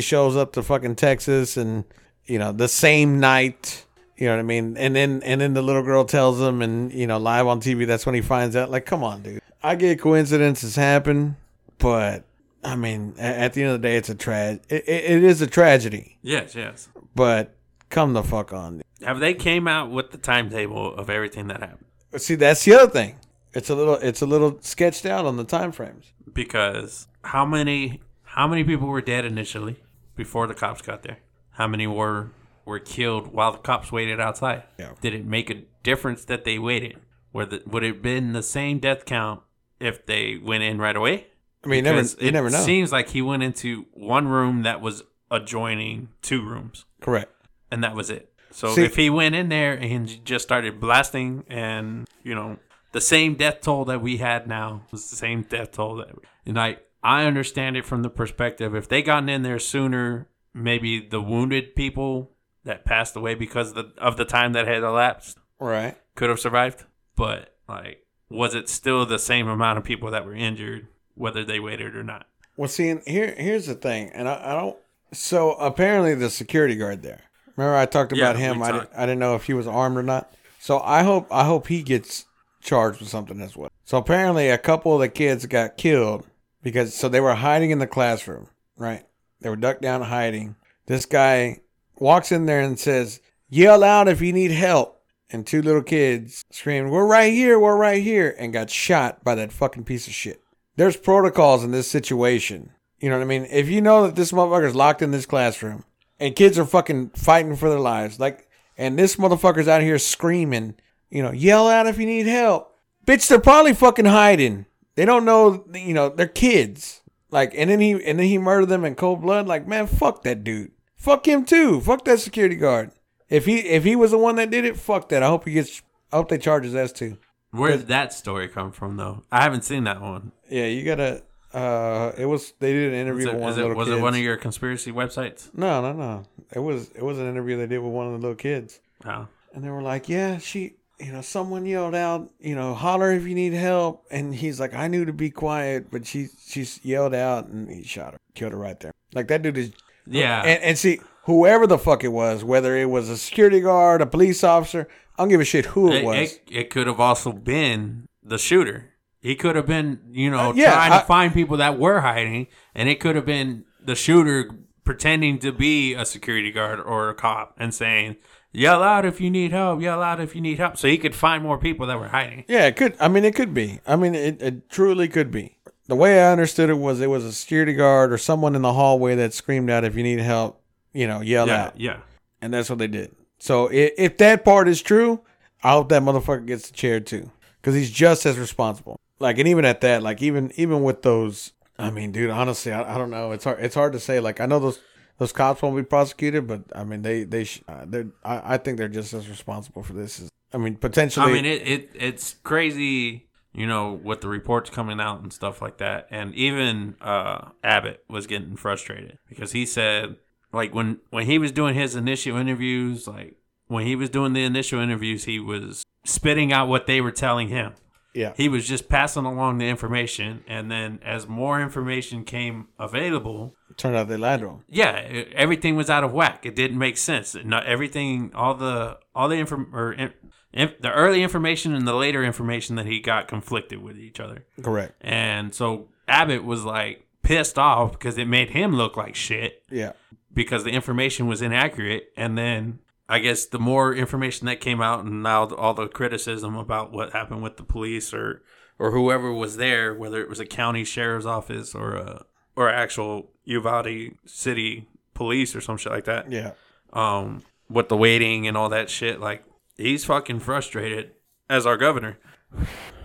[0.00, 1.84] shows up to fucking Texas and,
[2.26, 3.85] you know, the same night,
[4.16, 4.76] you know what I mean?
[4.76, 7.86] And then and then the little girl tells him and, you know, live on TV,
[7.86, 8.70] that's when he finds out.
[8.70, 9.40] Like, come on, dude.
[9.62, 11.36] I get coincidences happen,
[11.78, 12.24] but
[12.64, 14.62] I mean, at the end of the day, it's a tragedy.
[14.68, 16.88] It, it, it is a tragedy, Yes, yes.
[17.14, 17.54] but
[17.90, 18.82] come the fuck on.
[19.02, 21.84] Have they came out with the timetable of everything that happened?
[22.16, 23.16] See, that's the other thing.
[23.52, 26.12] It's a little, it's a little sketched out on the time frames.
[26.32, 29.76] Because how many how many people were dead initially
[30.14, 31.18] before the cops got there?
[31.52, 32.30] How many were
[32.66, 34.64] were killed while the cops waited outside?
[34.78, 34.92] Yeah.
[35.00, 36.98] Did it make a difference that they waited?
[37.32, 39.40] Would it, would it have been the same death count
[39.80, 41.28] if they went in right away?
[41.64, 42.60] I mean, never, you it never know.
[42.60, 47.32] seems like he went into one room that was adjoining two rooms, Correct.
[47.70, 48.32] and that was it.
[48.50, 52.58] So See- if he went in there and just started blasting, and you know
[52.92, 56.10] the same death toll that we had now was the same death toll that,
[56.46, 61.00] and I I understand it from the perspective if they gotten in there sooner, maybe
[61.06, 62.30] the wounded people
[62.66, 65.96] that passed away because of the, of the time that had elapsed Right.
[66.14, 66.84] could have survived.
[67.16, 71.58] But like, was it still the same amount of people that were injured, whether they
[71.60, 72.26] waited or not?
[72.56, 74.76] Well, see, and here here's the thing, and I, I don't.
[75.12, 77.20] So apparently, the security guard there.
[77.56, 78.62] Remember, I talked about Yeah, him.
[78.62, 80.32] I, didn't, I didn't know if he was armed or not.
[80.58, 82.26] So I hope I hope he gets
[82.62, 83.70] charged with something as well.
[83.84, 86.26] So apparently, a couple of the kids got killed
[86.62, 88.48] because so they were hiding in the classroom.
[88.76, 89.04] Right?
[89.40, 90.56] They were ducked down hiding.
[90.86, 91.60] This guy
[91.98, 94.96] walks in there and says, "Yell out if you need help."
[95.30, 99.34] and two little kids screamed, "We're right here, we're right here," and got shot by
[99.34, 100.40] that fucking piece of shit.
[100.76, 102.70] There's protocols in this situation.
[103.00, 103.46] You know what I mean?
[103.50, 105.84] If you know that this motherfucker's locked in this classroom
[106.18, 110.74] and kids are fucking fighting for their lives, like, and this motherfucker's out here screaming,
[111.10, 112.74] you know, yell out if you need help.
[113.06, 114.66] Bitch, they're probably fucking hiding.
[114.94, 117.02] They don't know, you know, they're kids.
[117.30, 119.46] Like, and then he and then he murdered them in cold blood.
[119.46, 120.72] Like, man, fuck that dude.
[120.96, 121.80] Fuck him too.
[121.80, 122.90] Fuck that security guard.
[123.28, 125.22] If he if he was the one that did it, fuck that.
[125.22, 125.82] I hope he gets.
[126.12, 127.18] I hope they charge his ass too.
[127.50, 129.22] Where did that story come from, though?
[129.32, 130.32] I haven't seen that one.
[130.48, 131.22] Yeah, you gotta.
[131.54, 133.98] Uh, it was they did an interview it, with one of the little was kids.
[133.98, 135.50] it one of your conspiracy websites?
[135.54, 136.22] No, no, no.
[136.52, 139.26] It was it was an interview they did with one of the little kids, Oh.
[139.54, 143.26] and they were like, "Yeah, she, you know, someone yelled out, you know, holler if
[143.26, 147.14] you need help," and he's like, "I knew to be quiet, but she she's yelled
[147.14, 148.92] out, and he shot her, killed her right there.
[149.14, 149.72] Like that dude is,
[150.06, 150.42] Yeah.
[150.42, 154.06] and, and see whoever the fuck it was, whether it was a security guard, a
[154.06, 154.88] police officer,
[155.18, 156.16] I don't give a shit who it, it, was.
[156.16, 158.92] it, it could have also been the shooter.
[159.20, 162.00] He could have been, you know, Uh, yeah, trying I- to find people that were
[162.00, 164.50] hiding, and it could have been the shooter
[164.84, 168.16] pretending to be a security guard or a cop and saying,
[168.52, 169.80] "Yell out if you need help!
[169.80, 172.44] Yell out if you need help!" So he could find more people that were hiding.
[172.46, 172.94] Yeah, it could.
[173.00, 173.80] I mean, it could be.
[173.84, 175.55] I mean, it, it truly could be.
[175.88, 178.72] The way I understood it was it was a security guard or someone in the
[178.72, 180.60] hallway that screamed out, "If you need help,
[180.92, 181.96] you know, yell Yeah, out," yeah.
[182.42, 183.14] and that's what they did.
[183.38, 185.20] So if, if that part is true,
[185.62, 188.98] I hope that motherfucker gets the chair too, because he's just as responsible.
[189.18, 192.94] Like, and even at that, like even even with those, I mean, dude, honestly, I,
[192.94, 193.32] I don't know.
[193.32, 193.62] It's hard.
[193.62, 194.18] It's hard to say.
[194.20, 194.80] Like, I know those
[195.18, 198.08] those cops won't be prosecuted, but I mean, they they sh- uh, they're.
[198.24, 200.20] I, I think they're just as responsible for this.
[200.20, 201.30] As, I mean, potentially.
[201.30, 203.25] I mean, it, it it's crazy,
[203.56, 206.06] you know, with the reports coming out and stuff like that.
[206.10, 210.16] And even uh, Abbott was getting frustrated because he said,
[210.52, 214.44] like when when he was doing his initial interviews, like when he was doing the
[214.44, 217.72] initial interviews, he was spitting out what they were telling him.
[218.14, 218.32] yeah.
[218.36, 223.96] He was just passing along the information, and then as more information came available, Turned
[223.96, 224.64] out they lied to him.
[224.68, 226.46] yeah, it, everything was out of whack.
[226.46, 227.36] It didn't make sense.
[227.44, 230.12] Not everything, all the all the inform or in,
[230.56, 234.94] the early information and the later information that he got conflicted with each other, Correct.
[235.00, 239.92] and so Abbott was like pissed off because it made him look like shit Yeah.
[240.32, 242.80] because the information was inaccurate, and then.
[243.08, 247.12] I guess the more information that came out, and now all the criticism about what
[247.12, 248.42] happened with the police or
[248.80, 252.24] or whoever was there, whether it was a county sheriff's office or a
[252.56, 256.32] or actual Uvalde city police or some shit like that.
[256.32, 256.54] Yeah.
[256.92, 259.44] Um, with the waiting and all that shit, like
[259.78, 261.12] he's fucking frustrated
[261.48, 262.18] as our governor.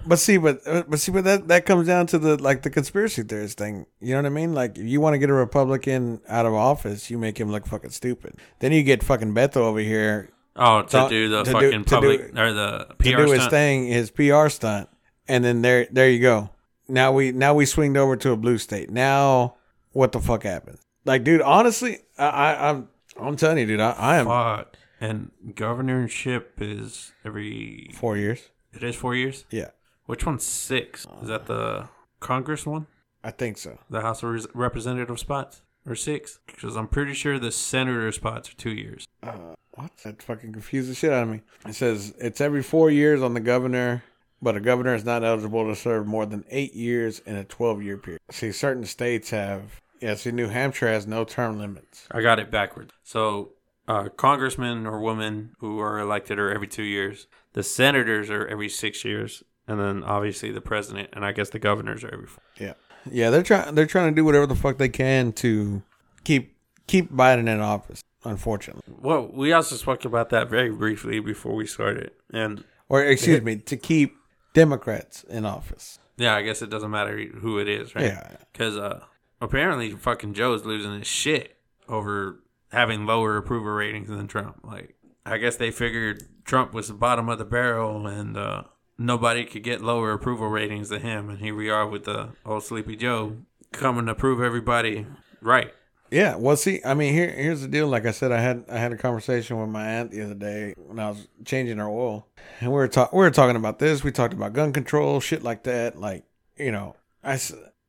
[0.05, 2.69] But see, but uh, but see, but that that comes down to the like the
[2.71, 3.85] conspiracy theorist thing.
[3.99, 4.53] You know what I mean?
[4.53, 7.67] Like, if you want to get a Republican out of office, you make him look
[7.67, 8.35] fucking stupid.
[8.59, 11.89] Then you get fucking Beto over here Oh, to So- do the to fucking do-
[11.95, 14.89] public or the PR to do his thing, his PR stunt,
[15.27, 16.49] and then there there you go.
[16.87, 18.89] Now we now we swinged over to a blue state.
[18.89, 19.55] Now
[19.91, 20.79] what the fuck happened?
[21.05, 22.87] Like, dude, honestly, I, I I'm
[23.19, 24.77] I'm telling you, dude, I, I am Fuck.
[25.01, 27.89] And governorship is every.
[27.95, 28.49] four years.
[28.73, 29.45] It is four years.
[29.49, 29.71] Yeah,
[30.05, 31.05] Which one's six?
[31.21, 32.87] Is that the Congress one?
[33.23, 33.79] I think so.
[33.89, 35.61] The House of Res- Representative spots?
[35.87, 36.39] Or six?
[36.45, 39.07] Because I'm pretty sure the senator spots are two years.
[39.23, 39.91] uh, what?
[40.03, 41.41] That fucking confused the shit out of me.
[41.67, 44.03] It says it's every four years on the governor,
[44.41, 47.81] but a governor is not eligible to serve more than eight years in a 12
[47.81, 48.21] year period.
[48.29, 52.07] See, certain states have, yeah, see, New Hampshire has no term limits.
[52.11, 52.91] I got it backwards.
[53.03, 53.53] So,
[53.87, 57.27] uh, congressmen or women who are elected are every two years.
[57.53, 61.59] The senators are every six years, and then obviously the president, and I guess the
[61.59, 62.27] governors are every.
[62.27, 62.43] Four.
[62.59, 62.73] Yeah.
[63.09, 65.81] Yeah, they're trying they're trying to do whatever the fuck they can to
[66.23, 68.83] keep keep Biden in office, unfortunately.
[68.87, 73.55] Well, we also spoke about that very briefly before we started, and Or excuse me,
[73.55, 74.15] to keep
[74.53, 75.97] Democrats in office.
[76.17, 78.05] yeah, I guess it doesn't matter who it is, right?
[78.05, 78.35] Yeah.
[78.51, 79.03] Because uh,
[79.41, 81.57] apparently, fucking Joe's losing his shit
[81.89, 82.40] over
[82.71, 84.61] having lower approval ratings than Trump.
[84.63, 88.63] Like, I guess they figured Trump was the bottom of the barrel and uh,
[88.97, 91.29] nobody could get lower approval ratings than him.
[91.29, 93.37] And here we are with the old Sleepy Joe
[93.71, 95.05] coming to prove everybody
[95.41, 95.73] right.
[96.09, 97.87] Yeah, well, see, I mean, here here's the deal.
[97.87, 100.73] Like I said, I had I had a conversation with my aunt the other day
[100.77, 102.27] when I was changing her oil,
[102.59, 104.03] and we were talking we were talking about this.
[104.03, 105.97] We talked about gun control, shit like that.
[105.97, 106.25] Like,
[106.57, 107.39] you know, I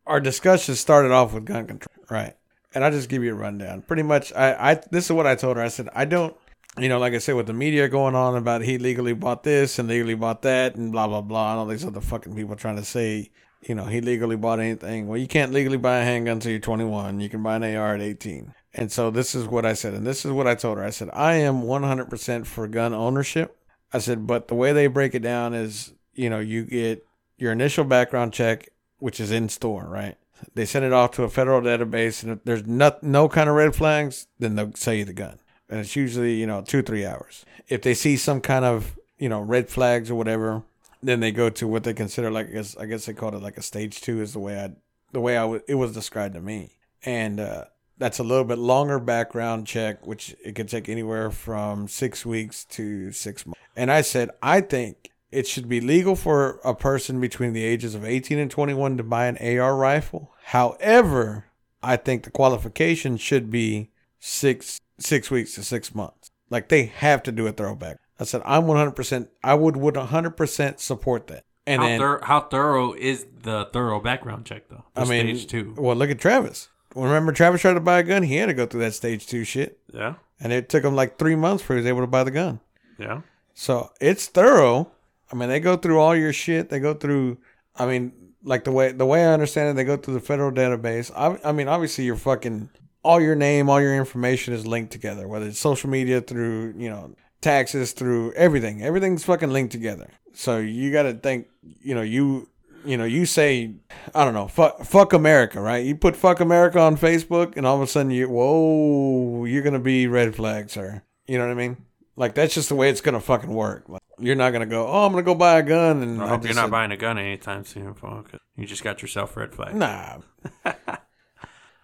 [0.06, 2.36] our discussion started off with gun control, right?
[2.74, 3.82] And I'll just give you a rundown.
[3.82, 5.62] Pretty much, I I this is what I told her.
[5.62, 6.34] I said I don't,
[6.78, 9.78] you know, like I said, with the media going on about he legally bought this
[9.78, 12.76] and legally bought that and blah blah blah, and all these other fucking people trying
[12.76, 13.30] to say
[13.62, 15.06] you know, he legally bought anything.
[15.06, 17.20] Well, you can't legally buy a handgun until you're 21.
[17.20, 18.54] You can buy an AR at 18.
[18.74, 19.94] And so this is what I said.
[19.94, 20.84] And this is what I told her.
[20.84, 23.56] I said, I am 100% for gun ownership.
[23.92, 27.06] I said, but the way they break it down is, you know, you get
[27.36, 30.16] your initial background check, which is in store, right?
[30.54, 33.56] They send it off to a federal database, and if there's no, no kind of
[33.56, 35.38] red flags, then they'll sell you the gun.
[35.68, 37.44] And it's usually, you know, two, three hours.
[37.68, 40.62] If they see some kind of, you know, red flags or whatever,
[41.02, 43.42] then they go to what they consider like, I guess, I guess they called it
[43.42, 44.70] like a stage two is the way I,
[45.12, 46.76] the way I w- it was described to me.
[47.04, 47.64] And, uh,
[47.98, 52.64] that's a little bit longer background check, which it could take anywhere from six weeks
[52.64, 53.60] to six months.
[53.76, 57.94] And I said, I think it should be legal for a person between the ages
[57.94, 60.31] of 18 and 21 to buy an AR rifle.
[60.44, 61.46] However,
[61.82, 66.30] I think the qualification should be six six weeks to six months.
[66.50, 67.98] Like they have to do a throwback.
[68.20, 69.28] I said I'm 100%.
[69.42, 71.44] I would would 100% support that.
[71.66, 74.84] And how, then thor- how thorough is the thorough background check though?
[74.94, 75.74] I mean, stage two.
[75.76, 76.68] well, look at Travis.
[76.94, 78.22] Remember, Travis tried to buy a gun.
[78.22, 81.18] He had to go through that stage two shit, Yeah, and it took him like
[81.18, 82.60] three months before he was able to buy the gun.
[82.98, 83.22] yeah.
[83.54, 84.90] So it's thorough.
[85.32, 86.68] I mean, they go through all your shit.
[86.68, 87.38] They go through.
[87.76, 88.12] I mean,
[88.44, 91.10] like the way the way I understand it, they go through the federal database.
[91.16, 92.70] I, I mean, obviously, your fucking
[93.04, 95.26] all your name, all your information is linked together.
[95.28, 100.10] Whether it's social media through you know taxes through everything, everything's fucking linked together.
[100.32, 101.48] So you got to think.
[101.84, 102.48] You know, you
[102.84, 103.74] you know, you say,
[104.14, 105.84] I don't know, fuck, fuck America, right?
[105.84, 109.78] You put fuck America on Facebook, and all of a sudden you, whoa, you're gonna
[109.78, 111.02] be red flag, sir.
[111.26, 111.76] You know what I mean?
[112.16, 113.88] Like that's just the way it's gonna fucking work.
[113.88, 116.44] Like, you're not gonna go, oh, I'm gonna go buy a gun, and I hope
[116.44, 118.24] you're not said, buying a gun anytime soon, 'cause
[118.56, 119.74] you just got yourself red flag.
[119.74, 120.18] Nah.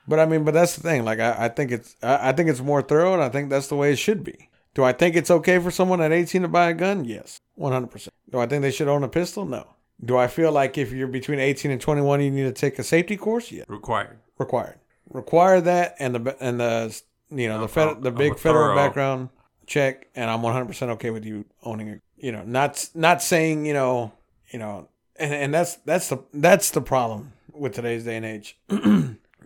[0.09, 1.05] but I mean, but that's the thing.
[1.05, 3.69] Like, I, I think it's, I, I think it's more thorough, and I think that's
[3.69, 4.49] the way it should be.
[4.75, 7.05] Do I think it's okay for someone at 18 to buy a gun?
[7.05, 8.09] Yes, 100%.
[8.31, 9.45] Do I think they should own a pistol?
[9.45, 9.67] No.
[10.05, 12.85] Do I feel like if you're between 18 and 21, you need to take a
[12.85, 13.51] safety course?
[13.51, 14.21] Yeah, Required.
[14.39, 14.79] required.
[15.11, 19.31] Require that, and the and the you know the fed, the big federal background
[19.67, 22.03] check, and I'm 100% okay with you owning it.
[22.21, 24.13] You know, not not saying you know
[24.51, 28.59] you know, and and that's that's the that's the problem with today's day and age.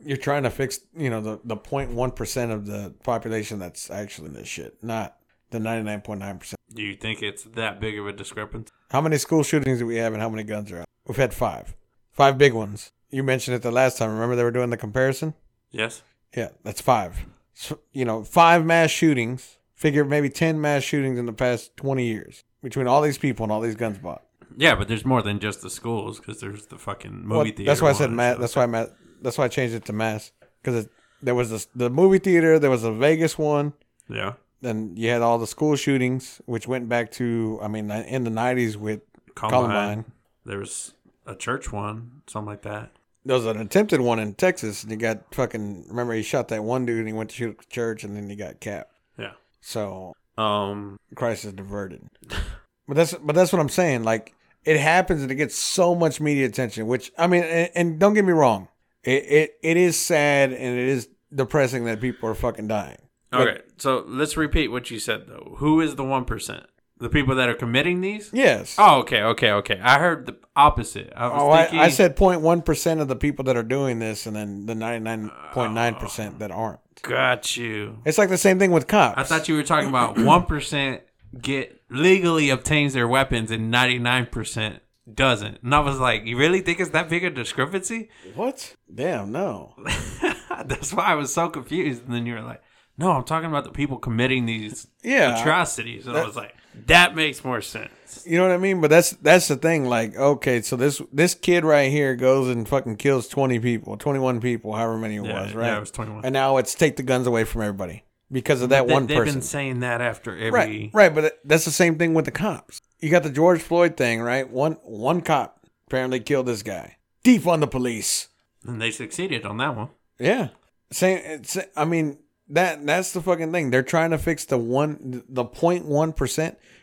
[0.04, 4.28] You're trying to fix you know the the 0.1 percent of the population that's actually
[4.28, 5.16] in this shit, not
[5.50, 6.58] the 99.9 percent.
[6.72, 8.70] Do you think it's that big of a discrepancy?
[8.90, 10.88] How many school shootings do we have, and how many guns are out?
[11.06, 11.74] We've had five,
[12.12, 12.92] five big ones.
[13.10, 14.10] You mentioned it the last time.
[14.10, 15.34] Remember they were doing the comparison.
[15.70, 16.02] Yes.
[16.34, 17.26] Yeah, that's five.
[17.54, 19.58] So, you know, five mass shootings.
[19.74, 23.52] Figure maybe ten mass shootings in the past twenty years between all these people and
[23.52, 24.22] all these guns bought.
[24.56, 27.64] Yeah, but there's more than just the schools because there's the fucking movie Well, theater.
[27.64, 28.38] that's why I said mass.
[28.38, 28.88] That's why I.
[29.22, 30.88] That's why I changed it to mass because
[31.22, 32.58] there was this, the movie theater.
[32.58, 33.72] There was a Vegas one.
[34.08, 34.32] Yeah.
[34.60, 38.30] Then you had all the school shootings, which went back to I mean in the
[38.30, 39.00] nineties with
[39.34, 39.70] Columbine.
[39.70, 40.04] Columbine.
[40.44, 40.94] There was
[41.26, 42.90] a church one, something like that.
[43.24, 45.86] There was an attempted one in Texas, and you got fucking.
[45.88, 48.16] Remember, he shot that one dude, and he went to shoot at the church, and
[48.16, 48.92] then he got capped.
[49.16, 49.32] Yeah.
[49.60, 50.96] So Um.
[51.14, 52.02] Christ is diverted.
[52.88, 54.02] but that's but that's what I'm saying.
[54.04, 56.86] Like it happens, and it gets so much media attention.
[56.86, 58.68] Which I mean, and, and don't get me wrong,
[59.04, 62.98] it, it it is sad and it is depressing that people are fucking dying.
[63.30, 65.54] But- Okay, so let's repeat what you said though.
[65.58, 66.64] Who is the one percent?
[66.98, 68.30] The people that are committing these?
[68.32, 68.76] Yes.
[68.78, 69.80] Oh, okay, okay, okay.
[69.82, 71.12] I heard the opposite.
[71.16, 71.78] I was Oh, I, thinking.
[71.80, 75.98] I said 0.1 percent of the people that are doing this, and then the 99.9
[75.98, 76.78] percent that aren't.
[77.02, 77.98] Got you.
[78.04, 79.18] It's like the same thing with cops.
[79.18, 81.02] I thought you were talking about one percent
[81.40, 84.80] get legally obtains their weapons and ninety nine percent
[85.12, 85.58] doesn't.
[85.62, 88.08] And I was like, you really think it's that big a discrepancy?
[88.34, 88.76] what?
[88.94, 89.74] Damn, no.
[90.66, 92.04] That's why I was so confused.
[92.06, 92.62] And then you were like,
[92.96, 95.40] no, I'm talking about the people committing these Yeah.
[95.40, 96.06] atrocities.
[96.06, 96.54] And I was like,
[96.86, 97.90] that makes more sense.
[98.26, 98.80] You know what I mean?
[98.80, 99.86] But that's that's the thing.
[99.86, 104.18] Like, okay, so this this kid right here goes and fucking kills twenty people, twenty
[104.18, 105.66] one people, however many it Yeah, was, right?
[105.66, 106.24] yeah, it was 21.
[106.24, 109.16] And now it's take the guns away from everybody because of that They, one they've
[109.16, 109.34] person.
[109.36, 110.50] been saying that after every.
[110.50, 111.14] right, right.
[111.14, 112.80] But that's the same thing with the cops.
[113.00, 114.48] You got the George Floyd thing, right?
[114.48, 116.96] One one cop apparently killed this guy.
[117.24, 118.28] Defund the police.
[118.66, 119.88] And they succeeded on that one.
[120.18, 120.48] Yeah.
[120.90, 121.18] Same.
[121.24, 123.70] It's, I mean that that's the fucking thing.
[123.70, 126.14] They're trying to fix the one the one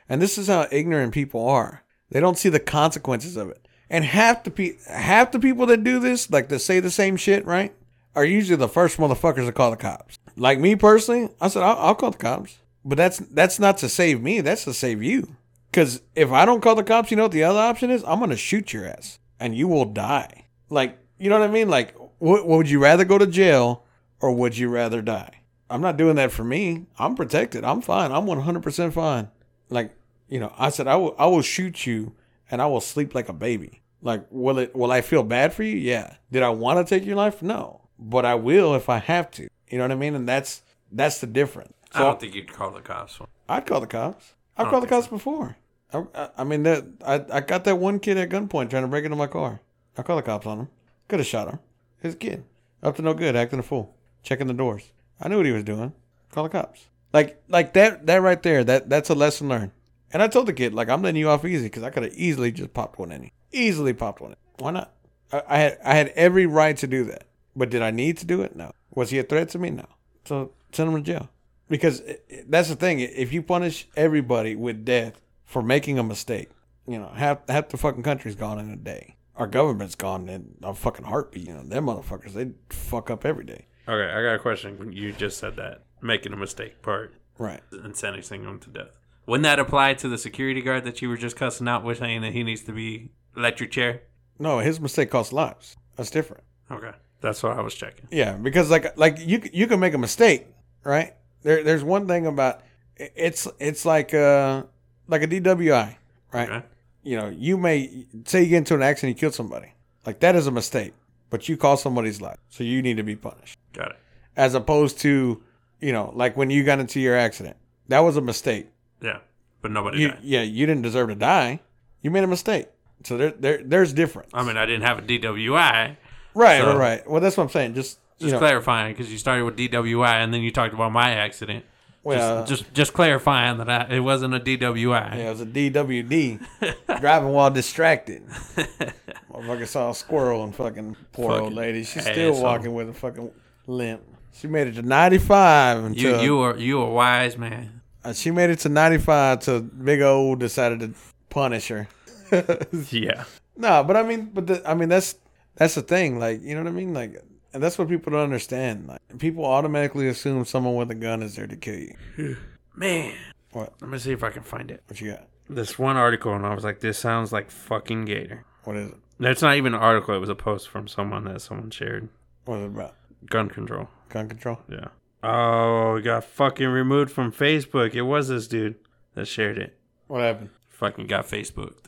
[0.09, 1.83] and this is how ignorant people are.
[2.09, 3.67] They don't see the consequences of it.
[3.89, 7.17] And half the pe- half the people that do this, like that say the same
[7.17, 7.73] shit, right,
[8.15, 10.17] are usually the first motherfuckers to call the cops.
[10.35, 13.89] Like me personally, I said I'll, I'll call the cops, but that's that's not to
[13.89, 14.41] save me.
[14.41, 15.35] That's to save you.
[15.71, 18.03] Because if I don't call the cops, you know what the other option is?
[18.05, 20.45] I'm gonna shoot your ass, and you will die.
[20.69, 21.69] Like you know what I mean?
[21.69, 23.83] Like, what, would you rather go to jail
[24.21, 25.38] or would you rather die?
[25.69, 26.87] I'm not doing that for me.
[26.97, 27.63] I'm protected.
[27.63, 28.11] I'm fine.
[28.11, 29.29] I'm 100% fine.
[29.69, 29.95] Like,
[30.27, 32.13] you know, I said I will I will shoot you
[32.49, 33.81] and I will sleep like a baby.
[34.01, 35.75] Like, will it will I feel bad for you?
[35.75, 36.15] Yeah.
[36.31, 37.41] Did I want to take your life?
[37.41, 37.81] No.
[37.97, 39.47] But I will if I have to.
[39.69, 40.15] You know what I mean?
[40.15, 41.73] And that's that's the difference.
[41.93, 43.19] I don't think you'd call the cops.
[43.47, 44.33] I'd call the cops.
[44.57, 45.57] I've called the cops before.
[45.91, 48.87] I, I, I mean that I, I got that one kid at gunpoint trying to
[48.87, 49.61] break into my car.
[49.97, 50.67] I called the cops on him.
[51.07, 51.59] Could have shot him.
[52.01, 52.43] His kid.
[52.81, 53.95] Up to no good, acting a fool.
[54.23, 54.91] Checking the doors.
[55.19, 55.93] I knew what he was doing.
[56.31, 56.87] Call the cops.
[57.13, 59.71] Like like that that right there, that that's a lesson learned.
[60.11, 62.13] And I told the kid, like, I'm letting you off easy because I could have
[62.13, 63.29] easily just popped one in you.
[63.51, 64.37] Easily popped one in.
[64.57, 64.91] Why not?
[65.31, 67.25] I, I had I had every right to do that.
[67.55, 68.55] But did I need to do it?
[68.55, 68.71] No.
[68.93, 69.69] Was he a threat to me?
[69.71, 69.85] No.
[70.25, 71.29] So send him to jail.
[71.67, 72.99] Because it- it- that's the thing.
[72.99, 76.49] If you punish everybody with death for making a mistake,
[76.87, 79.15] you know, half half the fucking country's gone in a day.
[79.35, 81.47] Our government's gone in a fucking heartbeat.
[81.47, 83.65] You know, them motherfuckers, they fuck up every day.
[83.89, 84.91] Okay, I got a question.
[84.93, 87.61] You just said that making a mistake part Right.
[87.71, 88.97] and sentencing him to death.
[89.25, 92.21] Wouldn't that apply to the security guard that you were just cussing out with saying
[92.21, 94.01] that he needs to be electric chair?
[94.37, 95.75] No, his mistake cost lives.
[95.95, 96.43] That's different.
[96.71, 98.07] Okay, that's what I was checking.
[98.11, 100.47] Yeah, because like like you you can make a mistake,
[100.83, 101.13] right?
[101.41, 102.61] There there's one thing about
[102.95, 104.63] it's it's like uh
[105.07, 105.95] like a DWI,
[106.31, 106.49] right?
[106.49, 106.65] Okay.
[107.03, 109.73] You know, you may say you get into an accident, you kill somebody,
[110.05, 110.93] like that is a mistake,
[111.29, 113.57] but you cost somebody's life, so you need to be punished.
[113.73, 113.97] Got it.
[114.37, 115.41] As opposed to,
[115.79, 118.67] you know, like when you got into your accident, that was a mistake.
[119.01, 119.19] Yeah,
[119.61, 120.19] but nobody You, died.
[120.21, 121.59] yeah, you didn't deserve to die.
[122.01, 122.67] You made a mistake.
[123.03, 124.29] So there, there there's difference.
[124.33, 125.95] I mean, I didn't have a DWI.
[126.33, 127.09] right, so- right, right.
[127.09, 127.73] Well, that's what I'm saying.
[127.75, 130.91] Just you Just know, clarifying because you started with DWI and then you talked about
[130.91, 131.63] my accident.
[132.03, 135.15] Well, just, just just clarifying that I, it wasn't a DWI.
[135.17, 136.99] Yeah, it was a DWD.
[136.99, 138.23] driving while distracted.
[139.31, 141.83] Motherfucker saw a squirrel and fucking poor old lady.
[141.83, 142.43] She's still asshole.
[142.43, 143.31] walking with a fucking
[143.67, 144.01] limp.
[144.33, 147.81] She made it to 95 You until you were you a wise man.
[148.05, 150.93] uh, she made it to 95 till Big O decided to
[151.29, 151.87] punish her.
[152.91, 153.23] Yeah.
[153.57, 155.15] no, but I mean, but the, I mean that's
[155.55, 156.19] that's the thing.
[156.19, 156.93] Like you know what I mean?
[156.93, 157.21] Like,
[157.53, 158.87] and that's what people don't understand.
[158.87, 161.79] Like people automatically assume someone with a gun is there to kill
[162.17, 162.37] you.
[162.75, 163.13] Man,
[163.51, 163.73] What?
[163.81, 164.83] let me see if I can find it.
[164.87, 165.27] What you got?
[165.49, 168.45] This one article, and I was like, this sounds like fucking Gator.
[168.63, 168.97] What is it?
[169.17, 170.15] No, it's not even an article.
[170.15, 172.07] It was a post from someone that someone shared.
[172.45, 172.93] What is it about?
[173.25, 173.89] Gun control.
[174.09, 174.59] Gun control?
[174.69, 174.87] Yeah.
[175.23, 177.95] Oh, it got fucking removed from Facebook.
[177.95, 178.75] It was this dude
[179.15, 179.75] that shared it.
[180.07, 180.51] What happened?
[180.69, 181.85] Fucking got Facebooked.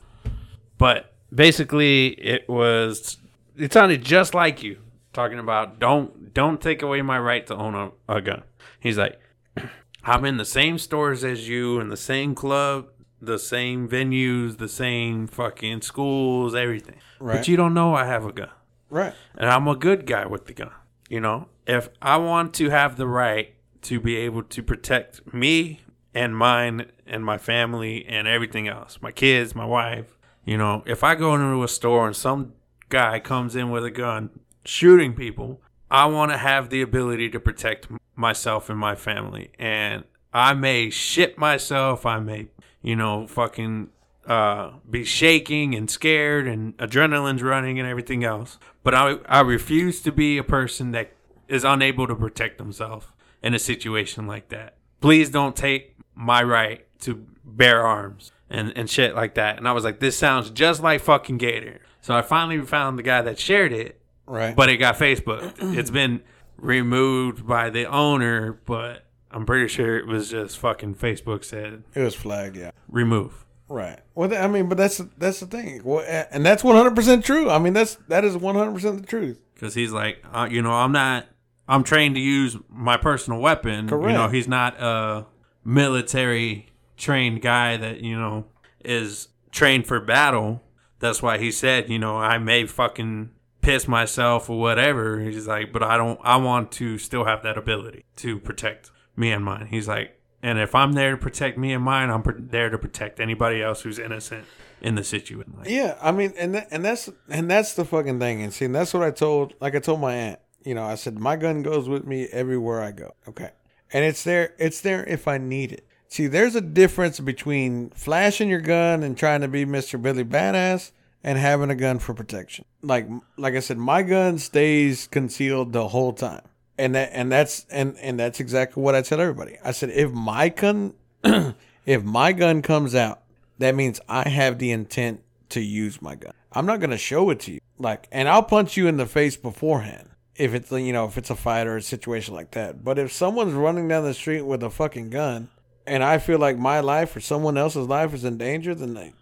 [0.76, 3.16] But basically, it was.
[3.56, 4.78] It sounded just like you
[5.12, 8.42] talking about don't don't take away my right to own a, a gun.
[8.80, 9.20] He's like,
[10.04, 12.88] I'm in the same stores as you, in the same club,
[13.20, 16.96] the same venues, the same fucking schools, everything.
[17.20, 17.38] Right.
[17.38, 18.50] But you don't know I have a gun.
[18.90, 19.14] Right.
[19.36, 20.72] And I'm a good guy with the gun.
[21.08, 25.80] You know, if I want to have the right to be able to protect me
[26.14, 31.04] and mine and my family and everything else, my kids, my wife, you know, if
[31.04, 32.54] I go into a store and some
[32.88, 34.30] guy comes in with a gun
[34.64, 39.50] shooting people, I want to have the ability to protect myself and my family.
[39.58, 42.48] And I may shit myself, I may,
[42.80, 43.90] you know, fucking
[44.26, 48.58] uh, be shaking and scared and adrenaline's running and everything else.
[48.82, 51.12] But I, I refuse to be a person that
[51.48, 54.76] is unable to protect himself in a situation like that.
[55.00, 59.58] Please don't take my right to bear arms and, and shit like that.
[59.58, 61.80] And I was like, this sounds just like fucking Gator.
[62.00, 64.54] So I finally found the guy that shared it, Right.
[64.56, 65.54] but it got Facebook.
[65.76, 66.22] it's been
[66.56, 72.00] removed by the owner, but I'm pretty sure it was just fucking Facebook said it
[72.02, 72.70] was flagged, yeah.
[72.88, 73.44] remove.
[73.68, 73.98] Right.
[74.14, 75.80] Well, th- I mean, but that's that's the thing.
[75.82, 77.48] Well, a- and that's one hundred percent true.
[77.50, 79.40] I mean, that's that is one hundred percent the truth.
[79.54, 81.26] because he's like, uh, you know, I'm not,
[81.66, 83.86] I'm trained to use my personal weapon.
[83.88, 84.34] You know, Correct.
[84.34, 85.26] he's not a
[85.64, 88.44] military trained guy that you know
[88.84, 90.62] is trained for battle.
[90.98, 93.30] That's why he said, you know, I may fucking
[93.62, 95.20] piss myself or whatever.
[95.20, 99.32] He's like, but I don't, I want to still have that ability to protect me
[99.32, 99.68] and mine.
[99.70, 103.20] He's like, and if I'm there to protect me and mine, I'm there to protect
[103.20, 104.44] anybody else who's innocent
[104.80, 105.54] in the situation.
[105.56, 108.42] Like, Yeah, I mean, and and that's and that's the fucking thing.
[108.42, 110.40] And see, and that's what I told, like I told my aunt.
[110.64, 113.14] You know, I said my gun goes with me everywhere I go.
[113.28, 113.50] Okay,
[113.92, 114.54] and it's there.
[114.58, 115.86] It's there if I need it.
[116.08, 120.00] See, there's a difference between flashing your gun and trying to be Mr.
[120.00, 120.90] Billy Badass
[121.24, 122.64] and having a gun for protection.
[122.82, 126.42] Like, like I said, my gun stays concealed the whole time,
[126.78, 129.58] and that and that's and and that's exactly what I tell everybody.
[129.64, 130.94] I said if my gun,
[131.86, 133.22] if my gun comes out
[133.62, 136.32] that means I have the intent to use my gun.
[136.52, 137.60] I'm not gonna show it to you.
[137.78, 141.30] Like, and I'll punch you in the face beforehand if it's you know if it's
[141.30, 142.82] a fight or a situation like that.
[142.82, 145.48] But if someone's running down the street with a fucking gun,
[145.86, 149.12] and I feel like my life or someone else's life is in danger, then it,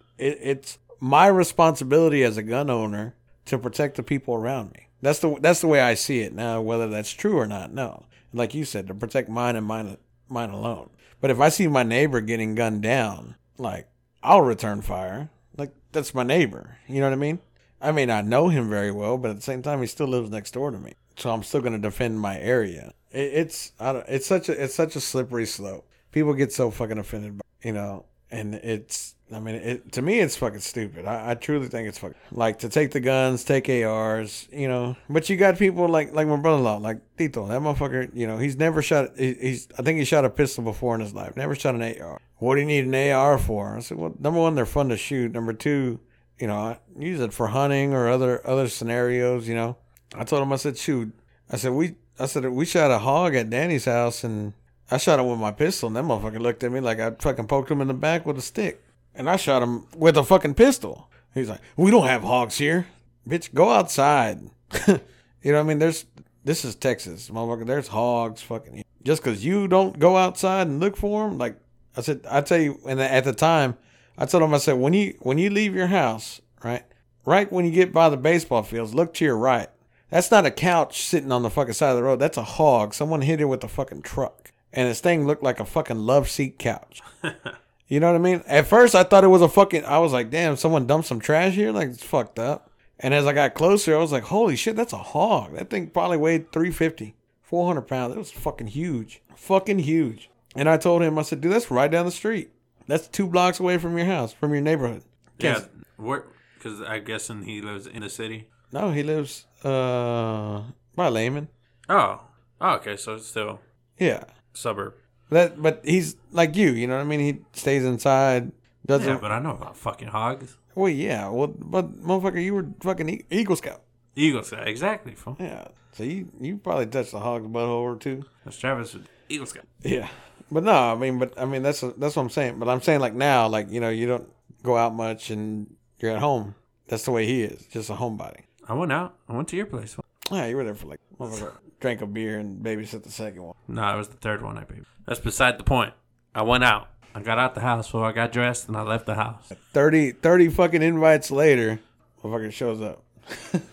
[0.41, 4.87] it's my responsibility as a gun owner to protect the people around me.
[5.01, 6.61] That's the that's the way I see it now.
[6.61, 8.05] Whether that's true or not, no.
[8.31, 9.97] Like you said, to protect mine and mine
[10.29, 10.91] mine alone.
[11.19, 13.87] But if I see my neighbor getting gunned down, like
[14.23, 15.29] I'll return fire.
[15.57, 16.77] Like that's my neighbor.
[16.87, 17.39] You know what I mean?
[17.81, 20.29] I may not know him very well, but at the same time, he still lives
[20.29, 20.93] next door to me.
[21.17, 22.93] So I'm still gonna defend my area.
[23.11, 25.89] It, it's I don't, it's such a it's such a slippery slope.
[26.11, 30.19] People get so fucking offended, by, you know, and it's I mean, it to me,
[30.19, 31.05] it's fucking stupid.
[31.05, 34.97] I, I truly think it's fucking like to take the guns, take ARs, you know.
[35.09, 37.47] But you got people like like my brother-in-law, like Tito.
[37.47, 39.17] That motherfucker, you know, he's never shot.
[39.17, 41.35] He, he's I think he shot a pistol before in his life.
[41.37, 42.19] Never shot an AR.
[42.37, 43.77] What do you need an AR for?
[43.77, 45.31] I said, well, number one, they're fun to shoot.
[45.31, 45.99] Number two,
[46.39, 49.47] you know, I use it for hunting or other other scenarios.
[49.47, 49.77] You know,
[50.13, 51.13] I told him, I said, shoot.
[51.49, 51.95] I said we.
[52.19, 54.53] I said we shot a hog at Danny's house and
[54.91, 55.87] I shot him with my pistol.
[55.87, 58.37] And that motherfucker looked at me like I fucking poked him in the back with
[58.37, 58.83] a stick.
[59.13, 61.09] And I shot him with a fucking pistol.
[61.33, 62.87] He's like, we don't have hogs here.
[63.27, 64.41] Bitch, go outside.
[64.87, 64.99] you
[65.43, 65.79] know what I mean?
[65.79, 66.05] There's,
[66.43, 67.65] this is Texas, motherfucker.
[67.65, 68.83] There's hogs fucking.
[69.03, 71.57] Just because you don't go outside and look for them, like
[71.95, 73.77] I said, I tell you, and at the time,
[74.17, 76.83] I told him, I said, when you when you leave your house, right,
[77.25, 79.69] right when you get by the baseball fields, look to your right.
[80.09, 82.19] That's not a couch sitting on the fucking side of the road.
[82.19, 82.93] That's a hog.
[82.93, 86.29] Someone hit it with a fucking truck, and this thing looked like a fucking love
[86.29, 87.01] seat couch.
[87.91, 88.41] You know what I mean?
[88.47, 89.83] At first, I thought it was a fucking.
[89.83, 91.73] I was like, damn, someone dumped some trash here.
[91.73, 92.69] Like it's fucked up.
[92.97, 95.55] And as I got closer, I was like, holy shit, that's a hog.
[95.55, 98.15] That thing probably weighed 350, 400 pounds.
[98.15, 100.29] It was fucking huge, fucking huge.
[100.55, 102.51] And I told him, I said, dude, that's right down the street.
[102.87, 105.03] That's two blocks away from your house, from your neighborhood.
[105.37, 105.65] Yeah,
[105.97, 106.23] where?
[106.57, 108.47] Because I guessing he lives in the city.
[108.71, 110.61] No, he lives uh
[110.95, 111.49] by Lehman.
[111.89, 112.21] Oh,
[112.61, 112.95] oh, okay.
[112.95, 113.59] So it's still
[113.99, 114.23] Yeah.
[114.53, 114.93] suburb.
[115.31, 116.71] That, but he's like you.
[116.71, 117.19] You know what I mean?
[117.19, 118.51] He stays inside.
[118.85, 119.07] Doesn't.
[119.07, 120.57] Yeah, but I know about fucking hogs.
[120.75, 121.29] well, yeah.
[121.29, 123.81] Well, but motherfucker, you were fucking e- Eagle Scout.
[124.15, 125.15] Eagle Scout, exactly.
[125.15, 125.37] Fool.
[125.39, 125.69] Yeah.
[125.93, 128.25] So you you probably touched the hog's butthole or two.
[128.45, 129.65] That's Travis with Eagle Scout.
[129.83, 130.07] Yeah.
[130.51, 132.59] But no, I mean, but I mean that's that's what I'm saying.
[132.59, 134.29] But I'm saying like now, like you know, you don't
[134.63, 136.55] go out much and you're at home.
[136.87, 138.41] That's the way he is, just a homebody.
[138.67, 139.15] I went out.
[139.29, 139.95] I went to your place.
[140.37, 143.55] Yeah, you were there for like motherfucker, drank a beer and babysit the second one.
[143.67, 144.85] No, it was the third one I paid.
[145.05, 145.93] That's beside the point.
[146.33, 146.87] I went out.
[147.13, 149.51] I got out the house, so I got dressed and I left the house.
[149.73, 151.79] 30, 30 fucking invites later,
[152.23, 153.03] motherfucker shows up.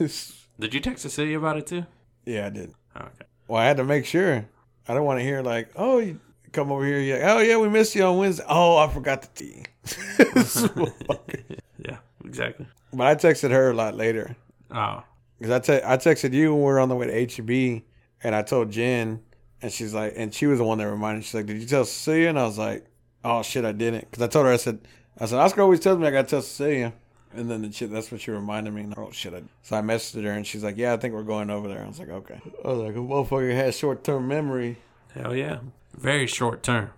[0.61, 1.87] Did you text the city about it too?
[2.27, 2.75] yeah, I did.
[2.97, 3.27] Oh, okay.
[3.47, 4.45] Well, I had to make sure.
[4.89, 6.19] I don't want to hear like, oh, you
[6.53, 6.99] come over here.
[6.99, 8.45] Yeah, oh yeah, we missed you on Wednesday.
[8.49, 9.65] Oh, I forgot the tea.
[11.79, 12.67] Yeah, exactly.
[12.93, 14.35] but I texted her a lot later
[14.71, 15.03] Oh,
[15.39, 17.83] because I te- I texted you when we were on the way to HEB,
[18.23, 19.21] and I told Jen,
[19.63, 21.19] and she's like, and she was the one that reminded.
[21.19, 21.25] Me.
[21.25, 22.29] She's like, did you tell Cecilia?
[22.29, 22.87] And I was like,
[23.25, 24.11] oh shit, I didn't.
[24.11, 24.81] Because I told her, I said,
[25.19, 26.93] I said Oscar always tells me I got to tell Cecilia.
[27.35, 28.89] And then the shit, that's what she reminded me.
[28.97, 29.35] Oh shit!
[29.35, 31.85] I, so I messaged her and she's like, "Yeah, I think we're going over there."
[31.85, 34.79] I was like, "Okay." I was like, "A motherfucker has short term memory."
[35.15, 35.59] hell yeah.
[35.95, 36.91] Very short term.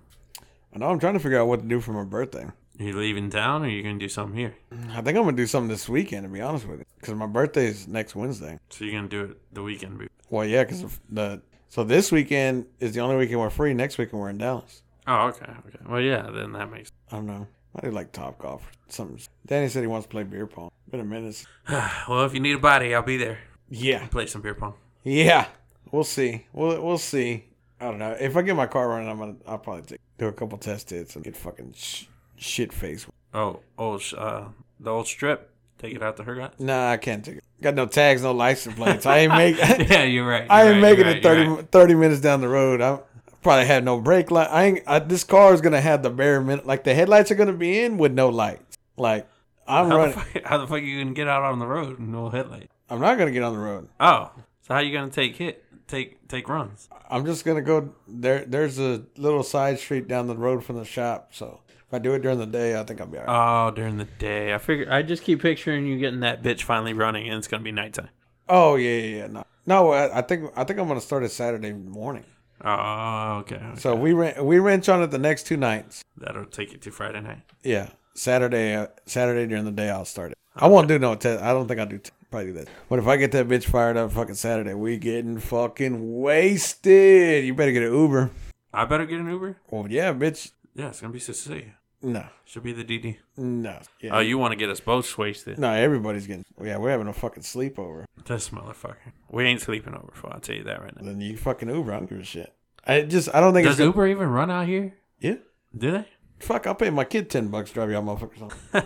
[0.75, 2.47] I know I'm trying to figure out what to do for my birthday.
[2.81, 4.55] You leaving town or are you gonna do something here?
[4.91, 7.27] I think I'm gonna do something this weekend, to be honest with you, because my
[7.27, 8.59] birthday is next Wednesday.
[8.71, 9.99] So you're gonna do it the weekend?
[9.99, 13.75] be- Well, yeah, because the so this weekend is the only weekend we're free.
[13.75, 14.83] Next weekend we're in Dallas.
[15.07, 15.79] Oh, okay, okay.
[15.89, 16.91] Well, yeah, then that makes.
[17.13, 17.47] I don't know.
[17.77, 18.63] I do like Top Golf.
[18.63, 19.21] or Something.
[19.47, 20.71] Danny said he wants to play beer pong.
[20.91, 21.45] Been a minute.
[22.09, 23.39] well, if you need a body, I'll be there.
[23.69, 24.75] Yeah, Play some beer pong.
[25.05, 25.47] yeah.
[25.93, 26.47] We'll see.
[26.53, 27.45] We'll we'll see.
[27.81, 28.17] I don't know.
[28.19, 29.37] If I get my car running, I'm gonna.
[29.47, 32.05] I'll probably take, do a couple test hits and get fucking sh-
[32.41, 33.07] shit face.
[33.33, 34.47] Oh, old uh,
[34.81, 35.49] the old strip.
[35.79, 36.51] Take it out to her guy.
[36.59, 37.45] Nah, I can't take it.
[37.63, 39.07] Got no tags, no license plates.
[39.07, 39.57] I ain't make.
[39.91, 40.47] yeah, you're right.
[40.51, 41.71] I you're ain't right, making you're it right, 30, right.
[41.71, 42.81] 30 minutes down the road.
[42.81, 42.99] I
[43.43, 44.49] probably have no brake light.
[44.51, 44.81] I ain't.
[44.87, 46.67] I, this car is gonna have the bare minute.
[46.67, 48.77] Like the headlights are gonna be in with no lights.
[48.97, 49.27] Like
[49.67, 50.15] I'm How the, running.
[50.15, 52.71] fuck, how the fuck you gonna get out on the road with no headlight?
[52.91, 53.89] I'm not gonna get on the road.
[54.01, 54.33] Oh,
[54.63, 55.65] so how you gonna take hit?
[55.87, 56.89] Take take runs?
[57.09, 58.45] I'm just gonna go there.
[58.45, 61.31] There's a little side street down the road from the shop.
[61.33, 61.61] So
[61.91, 63.69] if I do it during the day, I think I'll be alright.
[63.69, 64.55] Oh, during the day.
[64.55, 64.87] I figure.
[64.89, 68.11] I just keep picturing you getting that bitch finally running, and it's gonna be nighttime.
[68.49, 69.27] oh yeah, yeah, yeah.
[69.27, 69.91] No, no.
[69.91, 72.25] I, I think I think I'm gonna start it Saturday morning.
[72.65, 73.57] Oh, okay.
[73.57, 73.81] okay.
[73.81, 76.05] So we rent we wrench on it the next two nights.
[76.17, 77.41] That'll take you to Friday night.
[77.65, 78.77] Yeah, Saturday.
[78.77, 80.39] Uh, Saturday during the day, I'll start it.
[80.55, 81.43] I won't do no test.
[81.43, 82.69] I don't think I'll do t- probably do that.
[82.89, 87.45] But if I get that bitch fired up fucking Saturday, we getting fucking wasted.
[87.45, 88.31] You better get an Uber.
[88.73, 89.57] I better get an Uber.
[89.71, 90.53] Well, yeah, bitch.
[90.75, 91.75] Yeah, it's gonna be Cecilia.
[92.03, 93.19] No, She'll be the DD.
[93.37, 93.79] no.
[94.01, 94.17] Yeah.
[94.17, 95.59] Oh, you want to get us both wasted?
[95.59, 96.45] no, everybody's getting.
[96.63, 98.05] Yeah, we're having a fucking sleepover.
[98.25, 99.13] This motherfucker.
[99.31, 100.11] We ain't sleeping over.
[100.15, 101.07] For I'll tell you that right now.
[101.07, 101.93] Then you fucking Uber.
[101.93, 102.53] I don't give a shit.
[102.87, 104.95] I just I don't think Does it's gonna, Uber even run out here?
[105.21, 105.37] yeah.
[105.77, 106.07] Do they?
[106.41, 108.43] Fuck, I'll pay my kid ten bucks to drive y'all motherfuckers
[108.75, 108.83] on.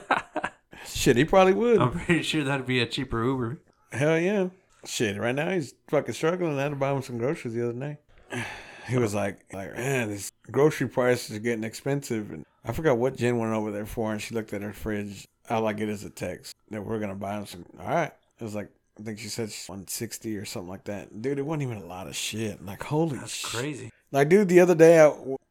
[0.87, 1.81] shit, he probably would.
[1.81, 3.61] I'm pretty sure that'd be a cheaper Uber.
[3.93, 4.49] Hell yeah.
[4.85, 6.59] Shit, right now he's fucking struggling.
[6.59, 7.99] I had to buy him some groceries the other night.
[8.87, 12.31] He was like, like, man, these grocery prices are getting expensive.
[12.31, 15.27] And I forgot what Jen went over there for, and she looked at her fridge.
[15.51, 17.65] All I get is a text that we're gonna buy them some.
[17.79, 21.21] All right, it was like I think she said she's 160 or something like that.
[21.21, 22.65] Dude, it wasn't even a lot of shit.
[22.65, 23.51] Like holy That's shit.
[23.51, 23.91] crazy.
[24.12, 25.09] Like, dude, the other day, I,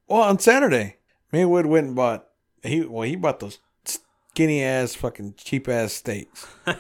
[0.08, 0.96] well, on Saturday,
[1.32, 2.28] me and Wood went and bought.
[2.64, 6.48] He well, he bought those skinny ass, fucking cheap ass steaks.
[6.68, 6.74] All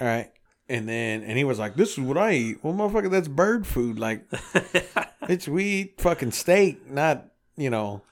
[0.00, 0.32] right,
[0.68, 3.66] and then and he was like, "This is what I eat." Well, motherfucker, that's bird
[3.66, 3.98] food.
[3.98, 4.24] Like,
[5.28, 7.26] it's we eat fucking steak, not
[7.56, 8.02] you know,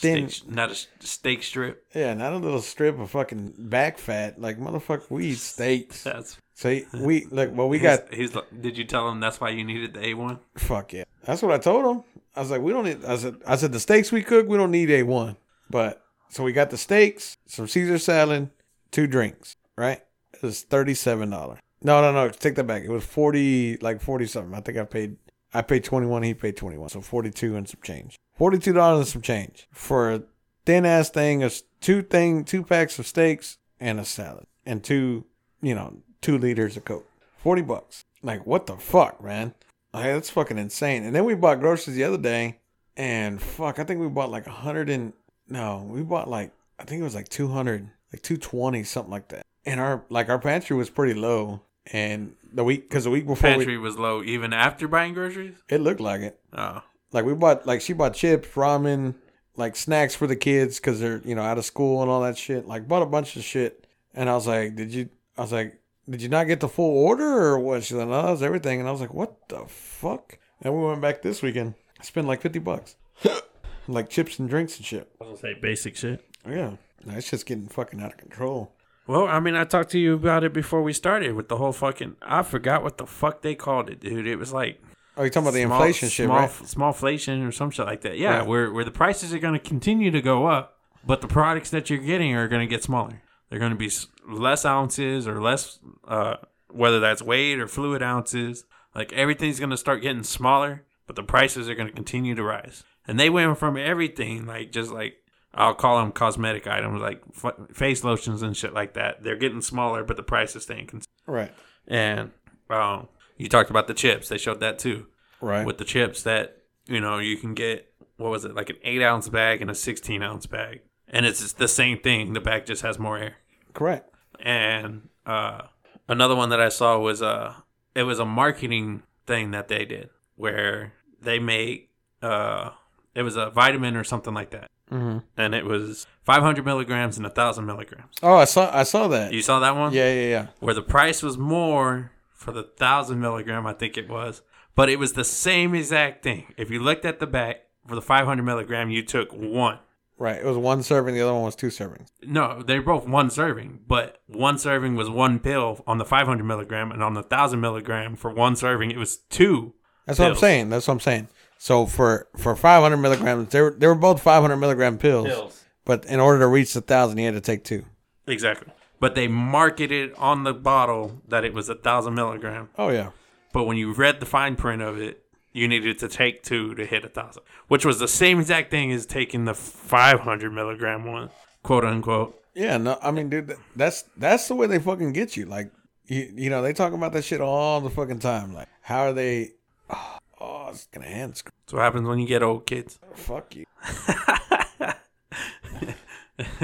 [0.00, 0.74] Then- steak, not a
[1.06, 1.84] steak strip.
[1.94, 4.40] yeah, not a little strip of fucking back fat.
[4.40, 6.02] Like, motherfucker, we eat steaks.
[6.04, 9.40] That's So we like, well, we he's- got He's, like- Did you tell him that's
[9.40, 10.38] why you needed the A one?
[10.56, 11.04] Fuck yeah.
[11.24, 12.04] That's what I told him.
[12.36, 14.56] I was like, we don't need I said I said the steaks we cook, we
[14.56, 15.36] don't need A one.
[15.68, 18.50] But so we got the steaks, some Caesar salad,
[18.92, 20.00] two drinks, right?
[20.32, 21.58] It was thirty seven dollars.
[21.82, 22.84] No, no, no, take that back.
[22.84, 24.54] It was forty like forty something.
[24.54, 25.16] I think I paid
[25.52, 26.88] I paid twenty one, he paid twenty one.
[26.88, 28.16] So forty two and some change.
[28.40, 29.68] Forty two dollars and some change.
[29.70, 30.22] For a
[30.64, 34.46] thin ass thing of two thing two packs of steaks and a salad.
[34.64, 35.26] And two,
[35.60, 37.06] you know, two liters of Coke.
[37.36, 38.06] Forty bucks.
[38.22, 39.52] Like what the fuck, man?
[39.92, 41.04] Like, that's fucking insane.
[41.04, 42.60] And then we bought groceries the other day,
[42.96, 45.12] and fuck, I think we bought like a hundred and
[45.46, 49.10] no, we bought like I think it was like two hundred, like two twenty, something
[49.10, 49.44] like that.
[49.66, 51.60] And our like our pantry was pretty low,
[51.92, 55.56] and the week because the week before Pantry was low even after buying groceries.
[55.68, 56.40] it looked like it.
[56.54, 56.82] Oh,
[57.12, 59.14] Like we bought like she bought chips, ramen,
[59.56, 62.38] like snacks for the kids because they're you know out of school and all that
[62.38, 62.66] shit.
[62.66, 65.08] Like bought a bunch of shit, and I was like, did you?
[65.36, 67.84] I was like, did you not get the full order or what?
[67.84, 68.80] She's like, no, that was everything.
[68.80, 70.38] And I was like, what the fuck?
[70.60, 71.74] And we went back this weekend.
[72.00, 72.96] I spent like fifty bucks,
[73.88, 75.10] like chips and drinks and shit.
[75.20, 76.24] I was gonna say basic shit.
[76.48, 78.72] Yeah, it's just getting fucking out of control.
[79.06, 81.72] Well, I mean, I talked to you about it before we started with the whole
[81.72, 82.16] fucking.
[82.22, 84.26] I forgot what the fuck they called it, dude.
[84.26, 84.80] It was like
[85.16, 86.50] Oh, you talking about the small- inflation shit, small, right?
[86.50, 88.16] Small inflation or some shit like that.
[88.18, 88.46] Yeah, Right.
[88.46, 91.90] where where the prices are going to continue to go up, but the products that
[91.90, 93.22] you're getting are going to get smaller.
[93.48, 93.90] They're going to be
[94.28, 96.36] less ounces or less, uh,
[96.70, 98.64] whether that's weight or fluid ounces.
[98.94, 102.42] Like everything's going to start getting smaller, but the prices are going to continue to
[102.44, 102.84] rise.
[103.06, 105.14] And they went from everything like just like
[105.52, 109.24] I'll call them cosmetic items like f- face lotions and shit like that.
[109.24, 111.08] They're getting smaller, but the price is staying consistent.
[111.26, 111.52] Right,
[111.88, 112.30] And
[112.68, 113.08] um,
[113.40, 114.28] you talked about the chips.
[114.28, 115.06] They showed that too
[115.40, 115.64] right.
[115.66, 119.02] with the chips that you know you can get what was it like an eight
[119.02, 122.82] ounce bag and a 16 ounce bag and it's the same thing the bag just
[122.82, 123.36] has more air
[123.74, 124.08] Correct.
[124.40, 125.62] and uh
[126.08, 127.54] another one that i saw was uh
[127.94, 131.88] it was a marketing thing that they did where they made
[132.22, 132.70] uh
[133.14, 137.24] it was a vitamin or something like that hmm and it was 500 milligrams and
[137.26, 139.32] a thousand milligrams Oh, I saw, I saw that.
[139.32, 140.46] you saw that one Yeah, yeah, yeah.
[140.60, 142.10] where the price was more
[142.40, 144.40] for the thousand milligram, I think it was,
[144.74, 146.54] but it was the same exact thing.
[146.56, 149.78] If you looked at the back for the 500 milligram, you took one.
[150.16, 150.38] Right.
[150.38, 151.14] It was one serving.
[151.14, 152.08] The other one was two servings.
[152.22, 156.90] No, they're both one serving, but one serving was one pill on the 500 milligram,
[156.92, 159.74] and on the thousand milligram for one serving, it was two.
[160.06, 160.70] That's what I'm saying.
[160.70, 161.28] That's what I'm saying.
[161.58, 165.62] So for for 500 milligrams, they were they were both 500 milligram pills.
[165.84, 167.84] But in order to reach the thousand, you had to take two.
[168.26, 168.72] Exactly.
[169.00, 172.68] But they marketed on the bottle that it was a thousand milligram.
[172.78, 173.10] Oh yeah.
[173.52, 176.86] But when you read the fine print of it, you needed to take two to
[176.86, 181.30] hit a thousand, which was the same exact thing as taking the 500 milligram one,
[181.62, 182.40] quote unquote.
[182.54, 182.76] Yeah.
[182.76, 185.46] No, I mean, dude, that's that's the way they fucking get you.
[185.46, 185.72] Like,
[186.06, 188.54] you, you know, they talk about that shit all the fucking time.
[188.54, 189.52] Like, how are they?
[189.88, 191.52] Oh, oh it's gonna hand screw.
[191.64, 192.98] That's what happens when you get old kids.
[193.14, 193.64] Fuck you.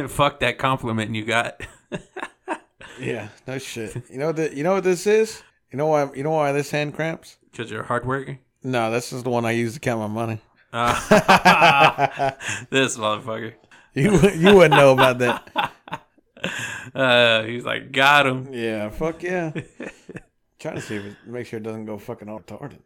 [0.09, 1.61] Fuck that compliment you got.
[3.01, 3.28] Yeah.
[3.47, 4.05] No shit.
[4.11, 4.55] You know that.
[4.55, 5.43] You know what this is?
[5.70, 6.09] You know why?
[6.14, 7.37] You know why this hand cramps?
[7.51, 8.39] Because you're hardworking.
[8.62, 10.41] No, this is the one I use to count my money.
[10.72, 10.95] Uh,
[12.70, 13.53] this motherfucker.
[13.93, 15.72] You you wouldn't know about that.
[16.95, 18.53] Uh, he's like, got him.
[18.53, 18.89] Yeah.
[18.91, 19.53] Fuck yeah.
[20.59, 22.78] Trying to see if it make sure it doesn't go fucking all retarded.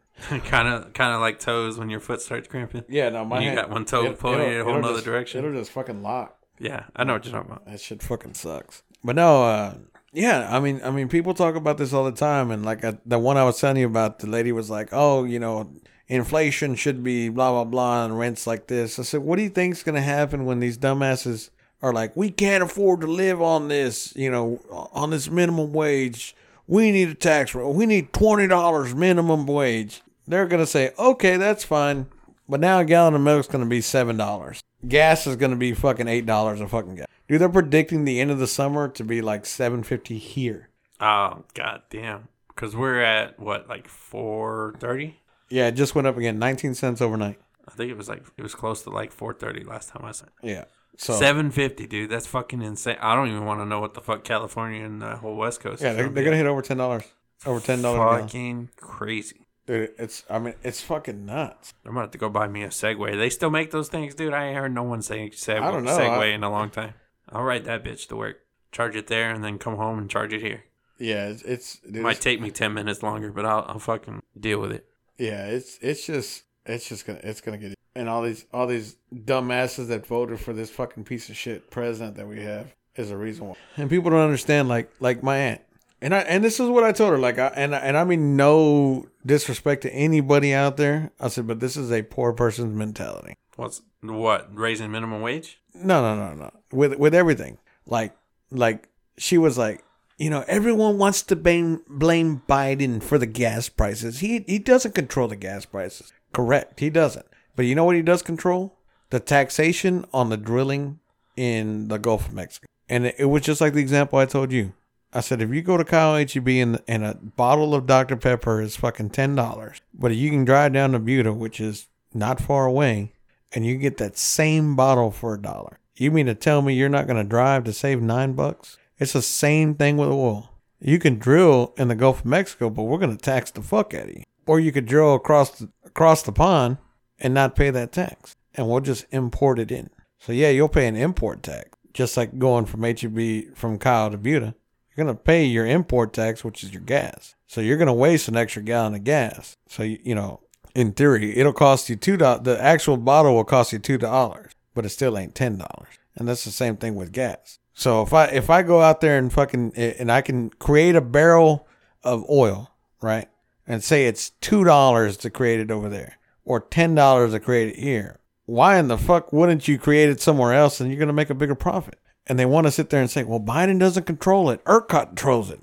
[0.45, 2.83] kind of, kind of like toes when your foot starts cramping.
[2.89, 5.45] Yeah, no, my You hand, got one toe in a whole just- direction.
[5.45, 6.37] It'll just fucking lock.
[6.59, 7.65] Yeah, I know what you're talking about.
[7.65, 8.83] That shit fucking sucks.
[9.03, 9.75] But no, uh,
[10.13, 12.97] yeah, I mean, I mean, people talk about this all the time, and like I,
[13.05, 15.71] the one I was telling you about, the lady was like, "Oh, you know,
[16.07, 19.49] inflation should be blah blah blah, and rents like this." I said, "What do you
[19.49, 21.49] think's gonna happen when these dumbasses
[21.81, 24.59] are like, we can't afford to live on this, you know,
[24.93, 26.35] on this minimum wage?
[26.67, 27.73] We need a tax rate.
[27.73, 32.07] We need twenty dollars minimum wage." They're gonna say, "Okay, that's fine."
[32.49, 34.61] But now a gallon of milk's gonna be seven dollars.
[34.87, 37.07] Gas is gonna be fucking eight dollars a fucking gas.
[37.27, 40.69] Dude, they're predicting the end of the summer to be like seven fifty here.
[40.99, 42.27] Oh god damn.
[42.47, 45.17] Because we're at what, like four thirty?
[45.49, 47.39] Yeah, it just went up again, nineteen cents overnight.
[47.67, 50.11] I think it was like it was close to like four thirty last time I
[50.11, 50.25] saw.
[50.25, 50.31] it.
[50.43, 50.65] Yeah.
[50.97, 52.09] So Seven fifty, dude.
[52.09, 52.97] That's fucking insane.
[53.01, 55.81] I don't even want to know what the fuck California and the whole West Coast.
[55.81, 57.03] yeah, they're, they're gonna hit over ten dollars.
[57.45, 58.23] Over ten dollars.
[58.23, 59.47] fucking crazy.
[59.71, 61.73] Dude, it's I mean it's fucking nuts.
[61.85, 63.15] I'm gonna have to go buy me a Segway.
[63.17, 64.33] They still make those things, dude.
[64.33, 65.97] I ain't heard no one say Segway, I don't know.
[65.97, 66.95] Segway I- in a long time.
[67.29, 68.41] I'll ride that bitch to work,
[68.73, 70.65] charge it there, and then come home and charge it here.
[70.97, 74.59] Yeah, it's, it's dude, Might take me ten minutes longer, but I'll, I'll fucking deal
[74.59, 74.85] with it.
[75.17, 78.97] yeah, it's it's just it's just gonna it's gonna get and all these all these
[79.15, 83.15] dumbasses that voted for this fucking piece of shit president that we have is a
[83.15, 83.55] reason why.
[83.77, 85.61] And people don't understand like like my aunt.
[86.01, 88.03] And I and this is what I told her like I and I- and I
[88.03, 91.11] mean no disrespect to anybody out there.
[91.19, 93.35] I said but this is a poor person's mentality.
[93.55, 95.59] What's what raising minimum wage?
[95.75, 96.51] No, no, no, no.
[96.71, 97.59] With with everything.
[97.85, 98.15] Like
[98.49, 98.87] like
[99.17, 99.83] she was like,
[100.17, 104.19] you know, everyone wants to blame blame Biden for the gas prices.
[104.19, 106.11] He he doesn't control the gas prices.
[106.33, 106.79] Correct.
[106.79, 107.25] He doesn't.
[107.55, 108.75] But you know what he does control?
[109.11, 110.99] The taxation on the drilling
[111.35, 112.65] in the Gulf of Mexico.
[112.89, 114.73] And it was just like the example I told you.
[115.13, 118.15] I said, if you go to Kyle HEB and, and a bottle of Dr.
[118.15, 122.65] Pepper is fucking $10, but you can drive down to Buda, which is not far
[122.65, 123.11] away,
[123.51, 125.79] and you get that same bottle for a dollar.
[125.97, 128.77] You mean to tell me you're not going to drive to save nine bucks?
[128.99, 130.51] It's the same thing with oil.
[130.79, 133.93] You can drill in the Gulf of Mexico, but we're going to tax the fuck
[133.93, 134.23] out of you.
[134.47, 136.77] Or you could drill across the, across the pond
[137.19, 139.89] and not pay that tax, and we'll just import it in.
[140.19, 144.17] So yeah, you'll pay an import tax, just like going from HEB from Kyle to
[144.17, 144.55] Buda.
[144.95, 147.35] You're gonna pay your import tax, which is your gas.
[147.47, 149.57] So you're gonna waste an extra gallon of gas.
[149.67, 150.41] So you, you know,
[150.75, 152.43] in theory, it'll cost you two dollars.
[152.43, 155.99] The actual bottle will cost you two dollars, but it still ain't ten dollars.
[156.15, 157.59] And that's the same thing with gas.
[157.73, 161.01] So if I if I go out there and fucking and I can create a
[161.01, 161.67] barrel
[162.03, 162.71] of oil,
[163.01, 163.29] right,
[163.65, 167.69] and say it's two dollars to create it over there, or ten dollars to create
[167.69, 171.13] it here, why in the fuck wouldn't you create it somewhere else and you're gonna
[171.13, 171.97] make a bigger profit?
[172.27, 174.63] And they want to sit there and say, well, Biden doesn't control it.
[174.65, 175.59] ERCOT controls it.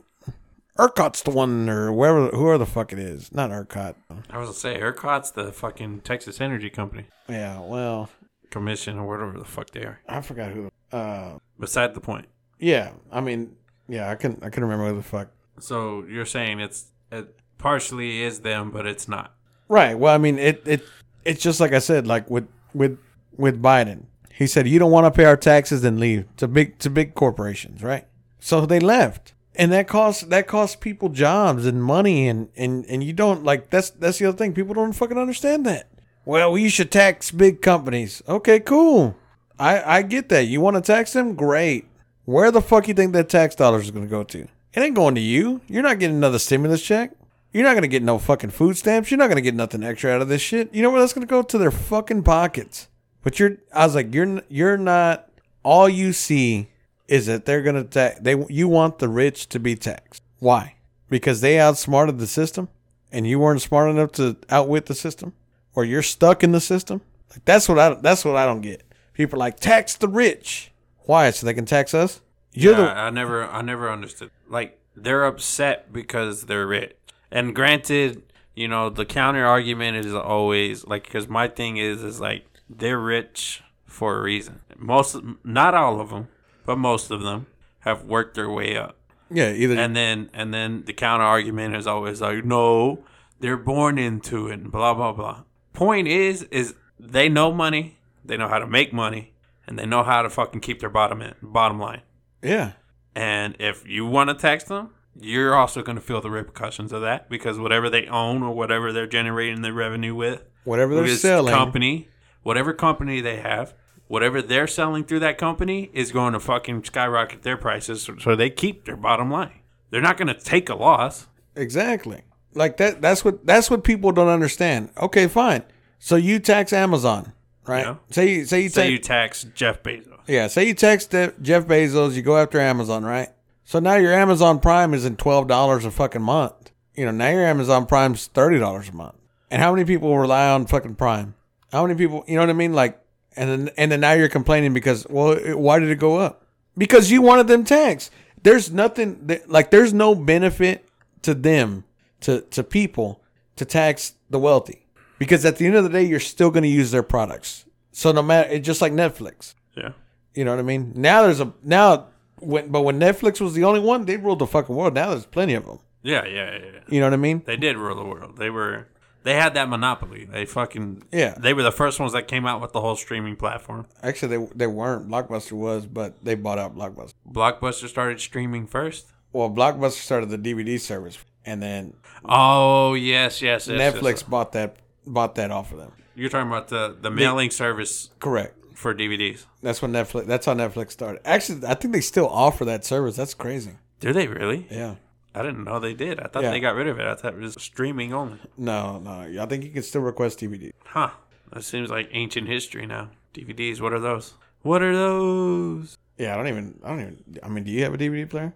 [0.79, 3.33] ERCOT's the one, or whoever, whoever the fuck it is.
[3.33, 3.95] Not ERCOT.
[4.31, 8.11] I was gonna say ERCOT's the fucking Texas Energy Company Yeah, well,
[8.51, 10.01] Commission or whatever the fuck they are.
[10.09, 10.71] I forgot who.
[10.93, 12.27] Uh, Beside the point.
[12.59, 13.57] yeah, I mean,
[13.89, 15.29] yeah, I can I can remember who the fuck.
[15.59, 19.35] So you're saying it's it partially is them, but it's not.
[19.69, 19.99] Right.
[19.99, 20.83] Well, I mean, it it
[21.25, 22.99] it's just like I said, like with with
[23.37, 24.05] with Biden.
[24.39, 27.17] He said, "You don't want to pay our taxes, then leave to big to big
[27.17, 28.07] corporations." Right.
[28.39, 33.03] So they left, and that costs that costs people jobs and money, and and and
[33.03, 34.53] you don't like that's that's the other thing.
[34.53, 35.89] People don't fucking understand that.
[36.25, 38.23] Well, we should tax big companies.
[38.29, 39.17] Okay, cool.
[39.59, 40.47] I I get that.
[40.47, 41.35] You want to tax them?
[41.35, 41.87] Great.
[42.25, 44.43] Where the fuck you think that tax dollars is going to go to?
[44.43, 45.63] It ain't going to you.
[45.67, 47.11] You're not getting another stimulus check.
[47.53, 49.11] You're not gonna get no fucking food stamps.
[49.11, 50.73] You're not gonna get nothing extra out of this shit.
[50.75, 52.88] You know where that's gonna go to their fucking pockets.
[53.23, 55.29] But you're, I was like, you're, you're not.
[55.63, 56.69] All you see
[57.09, 58.21] is that they're gonna tax.
[58.21, 60.23] They, you want the rich to be taxed.
[60.39, 60.77] Why?
[61.09, 62.69] Because they outsmarted the system,
[63.11, 65.33] and you weren't smart enough to outwit the system,
[65.75, 67.01] or you're stuck in the system.
[67.31, 68.83] Like that's what I, that's what I don't get.
[69.15, 70.71] People are like tax the rich.
[71.01, 71.31] Why?
[71.31, 72.21] So they can tax us.
[72.53, 74.31] You're Yeah, the I never I never understood.
[74.49, 76.95] Like they're upset because they're rich.
[77.31, 78.23] And granted,
[78.55, 82.99] you know, the counter argument is always like because my thing is is like they're
[82.99, 84.61] rich for a reason.
[84.77, 86.29] Most, not all of them,
[86.67, 87.47] but most of them
[87.81, 88.97] have worked their way up.
[89.31, 89.51] yeah.
[89.53, 93.03] Either And then and then the counter argument is always like, no,
[93.41, 95.43] they're born into it, and blah blah blah.
[95.73, 99.33] Point is, is they know money, they know how to make money,
[99.67, 102.03] and they know how to fucking keep their bottom end, bottom line.
[102.43, 102.73] yeah.
[103.15, 107.01] And if you want to tax them, you're also going to feel the repercussions of
[107.03, 111.53] that because whatever they own or whatever they're generating the revenue with, Whatever they're selling.
[111.53, 112.09] company,
[112.43, 113.75] whatever company they have,
[114.07, 118.35] whatever they're selling through that company is going to fucking skyrocket their prices so, so
[118.35, 119.61] they keep their bottom line.
[119.91, 121.27] They're not going to take a loss.
[121.55, 122.23] Exactly.
[122.55, 124.91] Like that that's what that's what people don't understand.
[125.01, 125.63] Okay, fine.
[125.99, 127.33] So you tax Amazon,
[127.67, 127.85] right?
[127.85, 127.97] Yeah.
[128.11, 130.19] Say you say you Say tax you tax Jeff Bezos.
[130.27, 133.29] Yeah, say you tax uh, Jeff Bezos, you go after Amazon, right?
[133.65, 136.73] So now your Amazon Prime is in twelve dollars a fucking month.
[136.95, 139.17] You know, now your Amazon Prime's thirty dollars a month.
[139.51, 141.35] And how many people rely on fucking Prime?
[141.73, 142.25] How many people?
[142.27, 142.73] You know what I mean?
[142.73, 142.99] Like,
[143.37, 146.47] and then and then now you're complaining because well, it- why did it go up?
[146.77, 148.13] Because you wanted them taxed.
[148.43, 150.89] There's nothing that, like there's no benefit
[151.23, 151.85] to them
[152.21, 153.23] to to people
[153.57, 154.87] to tax the wealthy
[155.19, 157.65] because at the end of the day you're still going to use their products.
[157.93, 159.55] So no matter it's just like Netflix.
[159.77, 159.91] Yeah.
[160.35, 160.93] You know what I mean?
[160.95, 162.07] Now there's a now
[162.41, 164.95] when but when Netflix was the only one, they ruled the fucking world.
[164.95, 165.81] Now there's plenty of them.
[166.03, 166.59] Yeah, yeah, yeah.
[166.75, 166.81] yeah.
[166.89, 167.43] You know what I mean?
[167.45, 168.37] They did rule the world.
[168.39, 168.87] They were
[169.25, 170.25] They had that monopoly.
[170.25, 171.35] They fucking Yeah.
[171.39, 173.87] They were the first ones that came out with the whole streaming platform.
[174.03, 175.09] Actually, they they weren't.
[175.09, 177.13] Blockbuster was, but they bought out Blockbuster.
[177.31, 179.07] Blockbuster started streaming first.
[179.33, 181.95] Well, Blockbuster started the DVD service, and then
[182.25, 183.95] Oh yes, yes, yes.
[183.95, 184.23] Netflix yes.
[184.23, 185.93] bought that bought that off of them.
[186.15, 188.55] You're talking about the the mailing service Correct.
[188.75, 189.45] for DVDs.
[189.63, 190.27] That's when Netflix.
[190.27, 191.21] That's how Netflix started.
[191.25, 193.17] Actually, I think they still offer that service.
[193.17, 193.73] That's crazy.
[194.01, 194.67] Do they really?
[194.71, 194.95] Yeah.
[195.39, 196.19] I didn't know they did.
[196.21, 196.51] I thought Yeah.
[196.51, 197.07] they got rid of it.
[197.07, 198.39] I thought it was streaming only.
[198.57, 199.43] No, no.
[199.43, 200.73] I think you can still request DVD.
[200.85, 201.11] Huh.
[201.53, 203.11] That seems like ancient history now.
[203.35, 204.35] DVDs, what are those?
[204.63, 205.97] What are those?
[206.19, 206.81] Yeah, I don't even.
[206.85, 207.39] I don't even.
[207.43, 208.53] I mean, do you have a DVD player?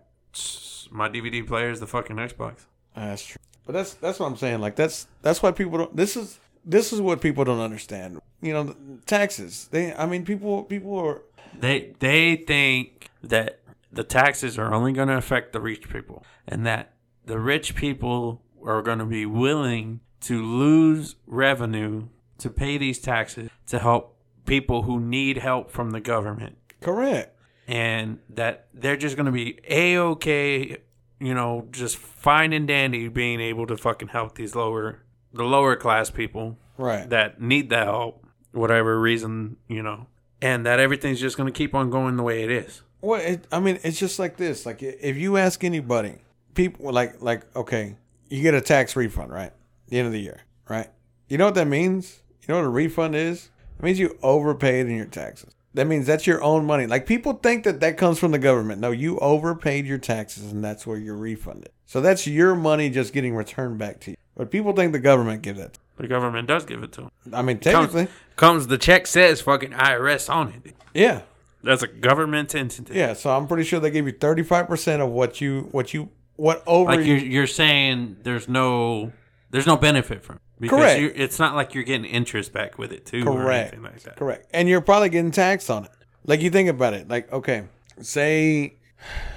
[0.91, 2.65] My DVD player is the fucking Xbox.
[2.97, 3.41] Uh, that's true.
[3.65, 4.61] But that's that's what I'm saying.
[4.61, 5.97] Like that's that's why people don't.
[5.97, 8.21] This is this is what people don't understand.
[8.41, 8.77] You know,
[9.07, 9.69] taxes.
[9.71, 9.95] They.
[9.95, 11.23] I mean, people people are.
[11.59, 13.61] They they think that
[13.93, 16.95] the taxes are only going to affect the rich people, and that
[17.27, 23.51] the rich people are going to be willing to lose revenue to pay these taxes
[23.67, 24.17] to help
[24.47, 27.37] people who need help from the government, Correct.
[27.69, 30.79] and that they're just going to be a okay,
[31.21, 35.03] you know, just fine and dandy being able to fucking help these lower
[35.35, 37.09] the lower class people Right.
[37.11, 40.07] that need the help, whatever reason, you know,
[40.41, 42.83] and that everything's just going to keep on going the way it is.
[43.03, 44.65] Well, it, I mean, it's just like this.
[44.65, 46.15] Like, if you ask anybody,
[46.55, 47.97] people like like okay,
[48.31, 49.53] you get a tax refund, right?
[49.89, 50.89] The end of the year, right?
[51.29, 52.21] You know what that means?
[52.43, 53.51] You know what a refund is?
[53.79, 55.55] It means you overpaid in your taxes.
[55.75, 56.87] That means that's your own money.
[56.87, 58.81] Like people think that that comes from the government.
[58.81, 61.71] No, you overpaid your taxes, and that's where you're refunded.
[61.87, 64.17] So that's your money just getting returned back to you.
[64.37, 65.79] But people think the government gives it.
[65.97, 67.11] The government does give it to them.
[67.33, 70.75] I mean, Comes, technically, comes the check says fucking IRS on it.
[70.95, 71.23] yeah,
[71.63, 72.95] That's a government entity.
[72.95, 73.13] yeah.
[73.15, 76.63] So I'm pretty sure they give you 35 percent of what you what you what
[76.67, 79.13] over Like you're you're saying there's no
[79.51, 80.43] there's no benefit from it.
[80.59, 81.01] Because Correct.
[81.01, 83.75] You're, it's not like you're getting interest back with it too or Correct.
[83.75, 84.17] anything like that.
[84.17, 84.47] Correct.
[84.55, 85.91] And you're probably getting taxed on it.
[86.25, 87.09] Like you think about it.
[87.09, 87.65] Like, okay,
[88.01, 88.75] say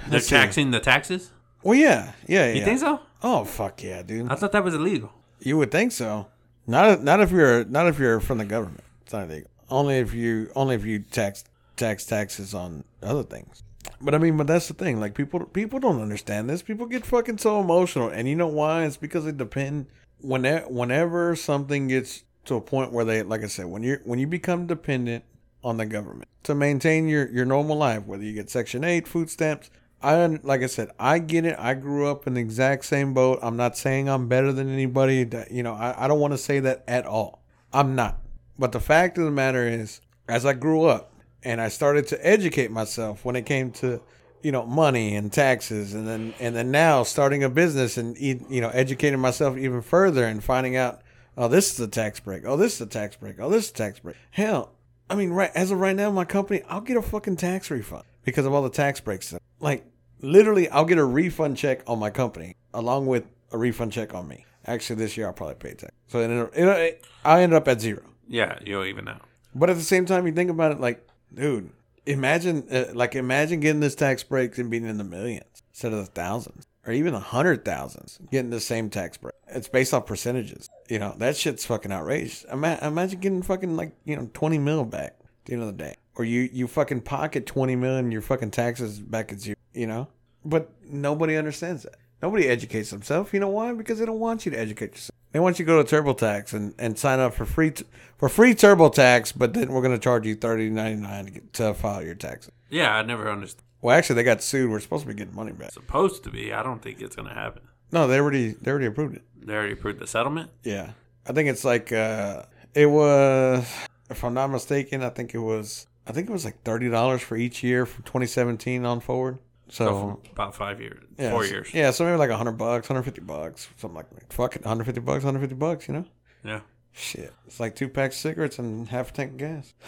[0.06, 0.36] They're Let's see.
[0.36, 1.30] taxing the taxes?
[1.62, 2.12] Well yeah.
[2.26, 2.64] Yeah, You yeah.
[2.64, 3.00] think so?
[3.22, 4.30] Oh fuck yeah, dude.
[4.30, 5.12] I thought that was illegal.
[5.40, 6.28] You would think so.
[6.66, 8.84] Not not if you're not if you're from the government.
[9.02, 9.50] It's not illegal.
[9.68, 11.44] Only if you only if you tax
[11.76, 13.62] tax taxes on other things.
[14.00, 15.00] But I mean, but that's the thing.
[15.00, 16.62] Like people people don't understand this.
[16.62, 18.84] People get fucking so emotional, and you know why?
[18.84, 19.86] It's because they depend.
[20.20, 24.18] Whenever whenever something gets to a point where they, like I said, when you when
[24.18, 25.24] you become dependent
[25.62, 29.30] on the government to maintain your your normal life, whether you get Section Eight, food
[29.30, 29.70] stamps.
[30.02, 31.56] I like I said, I get it.
[31.58, 33.38] I grew up in the exact same boat.
[33.42, 35.24] I'm not saying I'm better than anybody.
[35.24, 37.42] That you know, I, I don't want to say that at all.
[37.72, 38.18] I'm not.
[38.58, 41.12] But the fact of the matter is, as I grew up
[41.46, 44.00] and I started to educate myself when it came to,
[44.42, 48.60] you know, money and taxes, and then and then now starting a business and you
[48.60, 51.02] know educating myself even further and finding out,
[51.38, 52.44] oh, this is a tax break.
[52.44, 53.36] Oh, this is a tax break.
[53.38, 54.16] Oh, this is a tax break.
[54.32, 54.72] Hell,
[55.08, 58.02] I mean, right as of right now, my company, I'll get a fucking tax refund
[58.24, 59.32] because of all the tax breaks.
[59.60, 59.86] Like
[60.20, 64.26] literally, I'll get a refund check on my company along with a refund check on
[64.26, 64.44] me.
[64.66, 67.80] Actually, this year I'll probably pay tax, so it, it, it, I ended up at
[67.80, 68.02] zero.
[68.26, 69.22] Yeah, you'll even out.
[69.54, 71.70] But at the same time, you think about it, like, dude,
[72.04, 75.98] imagine, uh, like, imagine getting this tax break and being in the millions instead of
[75.98, 79.34] the thousands or even the hundred thousands, getting the same tax break.
[79.48, 80.68] It's based off percentages.
[80.88, 82.44] You know, that shit's fucking outrageous.
[82.50, 85.84] Ima- imagine getting fucking like you know twenty mil back at the end of the
[85.84, 89.56] day, or you you fucking pocket twenty million, your fucking taxes back at zero.
[89.74, 90.08] You know,
[90.44, 91.96] but nobody understands that.
[92.22, 93.32] Nobody educates themselves.
[93.32, 93.72] You know why?
[93.72, 95.15] Because they don't want you to educate yourself.
[95.32, 97.84] They want you to go to TurboTax and, and sign up for free t-
[98.16, 101.52] for free TurboTax, but then we're going to charge you thirty ninety nine to, get-
[101.54, 102.52] to file your taxes.
[102.70, 103.62] Yeah, I never understood.
[103.82, 104.70] Well, actually, they got sued.
[104.70, 105.72] We're supposed to be getting money back.
[105.72, 106.52] Supposed to be.
[106.52, 107.62] I don't think it's gonna happen.
[107.92, 109.22] No, they already they already approved it.
[109.40, 110.50] They already approved the settlement.
[110.64, 110.90] Yeah,
[111.28, 112.42] I think it's like uh,
[112.74, 113.66] it was.
[114.08, 115.86] If I'm not mistaken, I think it was.
[116.06, 119.38] I think it was like thirty dollars for each year from 2017 on forward.
[119.68, 121.74] So about five years, yeah, four so- years.
[121.74, 124.32] Yeah, so maybe like hundred bucks, hundred fifty bucks, something like that.
[124.32, 125.88] Fuck it, hundred fifty bucks, hundred fifty bucks.
[125.88, 126.04] You know.
[126.44, 126.60] Yeah.
[126.92, 129.74] Shit, it's like two packs of cigarettes and half a tank of gas.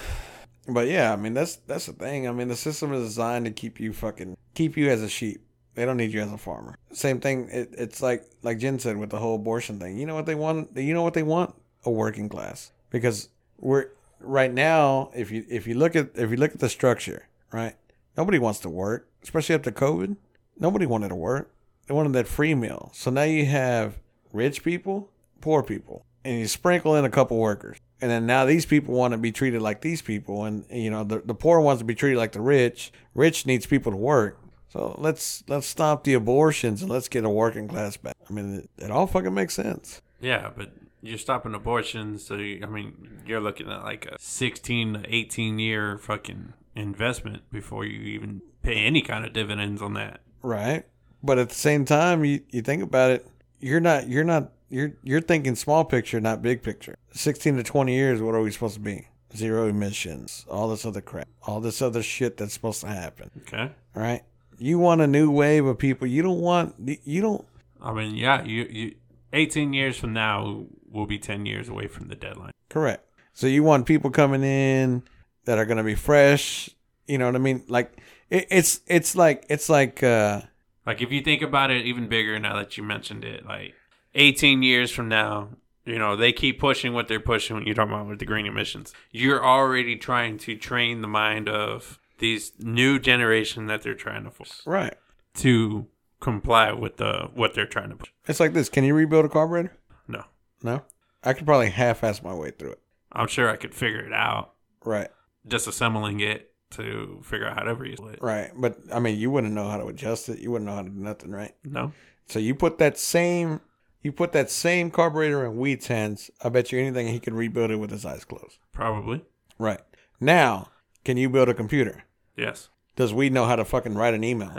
[0.71, 2.29] But yeah, I mean that's that's the thing.
[2.29, 5.41] I mean the system is designed to keep you fucking keep you as a sheep.
[5.75, 6.77] They don't need you as a farmer.
[6.93, 7.49] Same thing.
[7.51, 9.97] It, it's like like Jen said with the whole abortion thing.
[9.97, 10.77] You know what they want?
[10.77, 11.55] You know what they want?
[11.87, 12.71] A working class.
[12.91, 13.87] Because we're
[14.21, 15.11] right now.
[15.15, 17.75] If you if you look at if you look at the structure, right?
[18.15, 20.17] Nobody wants to work, especially after COVID.
[20.59, 21.53] Nobody wanted to work.
[21.87, 22.91] They wanted that free meal.
[22.93, 23.99] So now you have
[24.33, 25.11] rich people,
[25.41, 27.79] poor people, and you sprinkle in a couple workers.
[28.01, 31.03] And then now these people want to be treated like these people, and you know
[31.03, 32.93] the the poor wants to be treated like the rich.
[33.15, 34.39] Rich needs people to work.
[34.69, 38.15] So let's let's stop the abortions and let's get a working class back.
[38.29, 40.01] I mean, it, it all fucking makes sense.
[40.21, 44.95] Yeah, but you're stopping abortions, so you, I mean, you're looking at like a 16
[44.95, 50.21] to 18 year fucking investment before you even pay any kind of dividends on that.
[50.43, 50.85] Right.
[51.23, 53.27] But at the same time, you, you think about it,
[53.61, 56.97] you're not you're not you're you're thinking small picture, not big picture.
[57.13, 59.09] Sixteen to twenty years, what are we supposed to be?
[59.37, 63.31] Zero emissions, all this other crap, all this other shit that's supposed to happen.
[63.43, 63.73] Okay.
[63.95, 64.23] Right?
[64.59, 66.07] You want a new wave of people.
[66.07, 67.45] You don't want you don't
[67.81, 68.95] I mean, yeah, you, you
[69.33, 72.53] 18 years from now, we'll be 10 years away from the deadline.
[72.69, 73.05] correct.
[73.33, 75.05] So you want people coming in
[75.45, 76.71] that are gonna be fresh.
[77.07, 77.63] You know what I mean?
[77.69, 78.01] Like
[78.31, 80.43] it, it's it's like it's like uh
[80.87, 83.75] Like, if you think about it even bigger now that you mentioned it, like
[84.15, 85.51] 18 years from now,
[85.85, 88.47] you know, they keep pushing what they're pushing when you're talking about with the green
[88.47, 88.93] emissions.
[89.11, 94.31] You're already trying to train the mind of these new generation that they're trying to
[94.31, 94.95] force right.
[95.37, 95.87] to
[96.21, 98.11] comply with the what they're trying to push.
[98.27, 98.69] It's like this.
[98.69, 99.73] Can you rebuild a carburetor?
[100.07, 100.25] No.
[100.63, 100.83] No.
[101.23, 102.81] I could probably half-ass my way through it.
[103.13, 104.53] I'm sure I could figure it out.
[104.85, 105.09] Right.
[105.47, 108.21] Disassembling it to figure out how to reuse it.
[108.21, 108.51] Right.
[108.57, 110.39] But I mean, you wouldn't know how to adjust it.
[110.39, 111.55] You wouldn't know how to do nothing, right?
[111.65, 111.93] No.
[112.27, 113.61] So you put that same
[114.03, 116.31] you put that same carburetor in Weed's hands.
[116.43, 118.59] I bet you anything he could rebuild it with his eyes closed.
[118.73, 119.25] Probably.
[119.59, 119.81] Right.
[120.21, 120.69] Now,
[121.05, 122.05] can you build a computer?
[122.37, 122.69] Yes.
[122.97, 124.57] Does Weed know how to fucking write an email?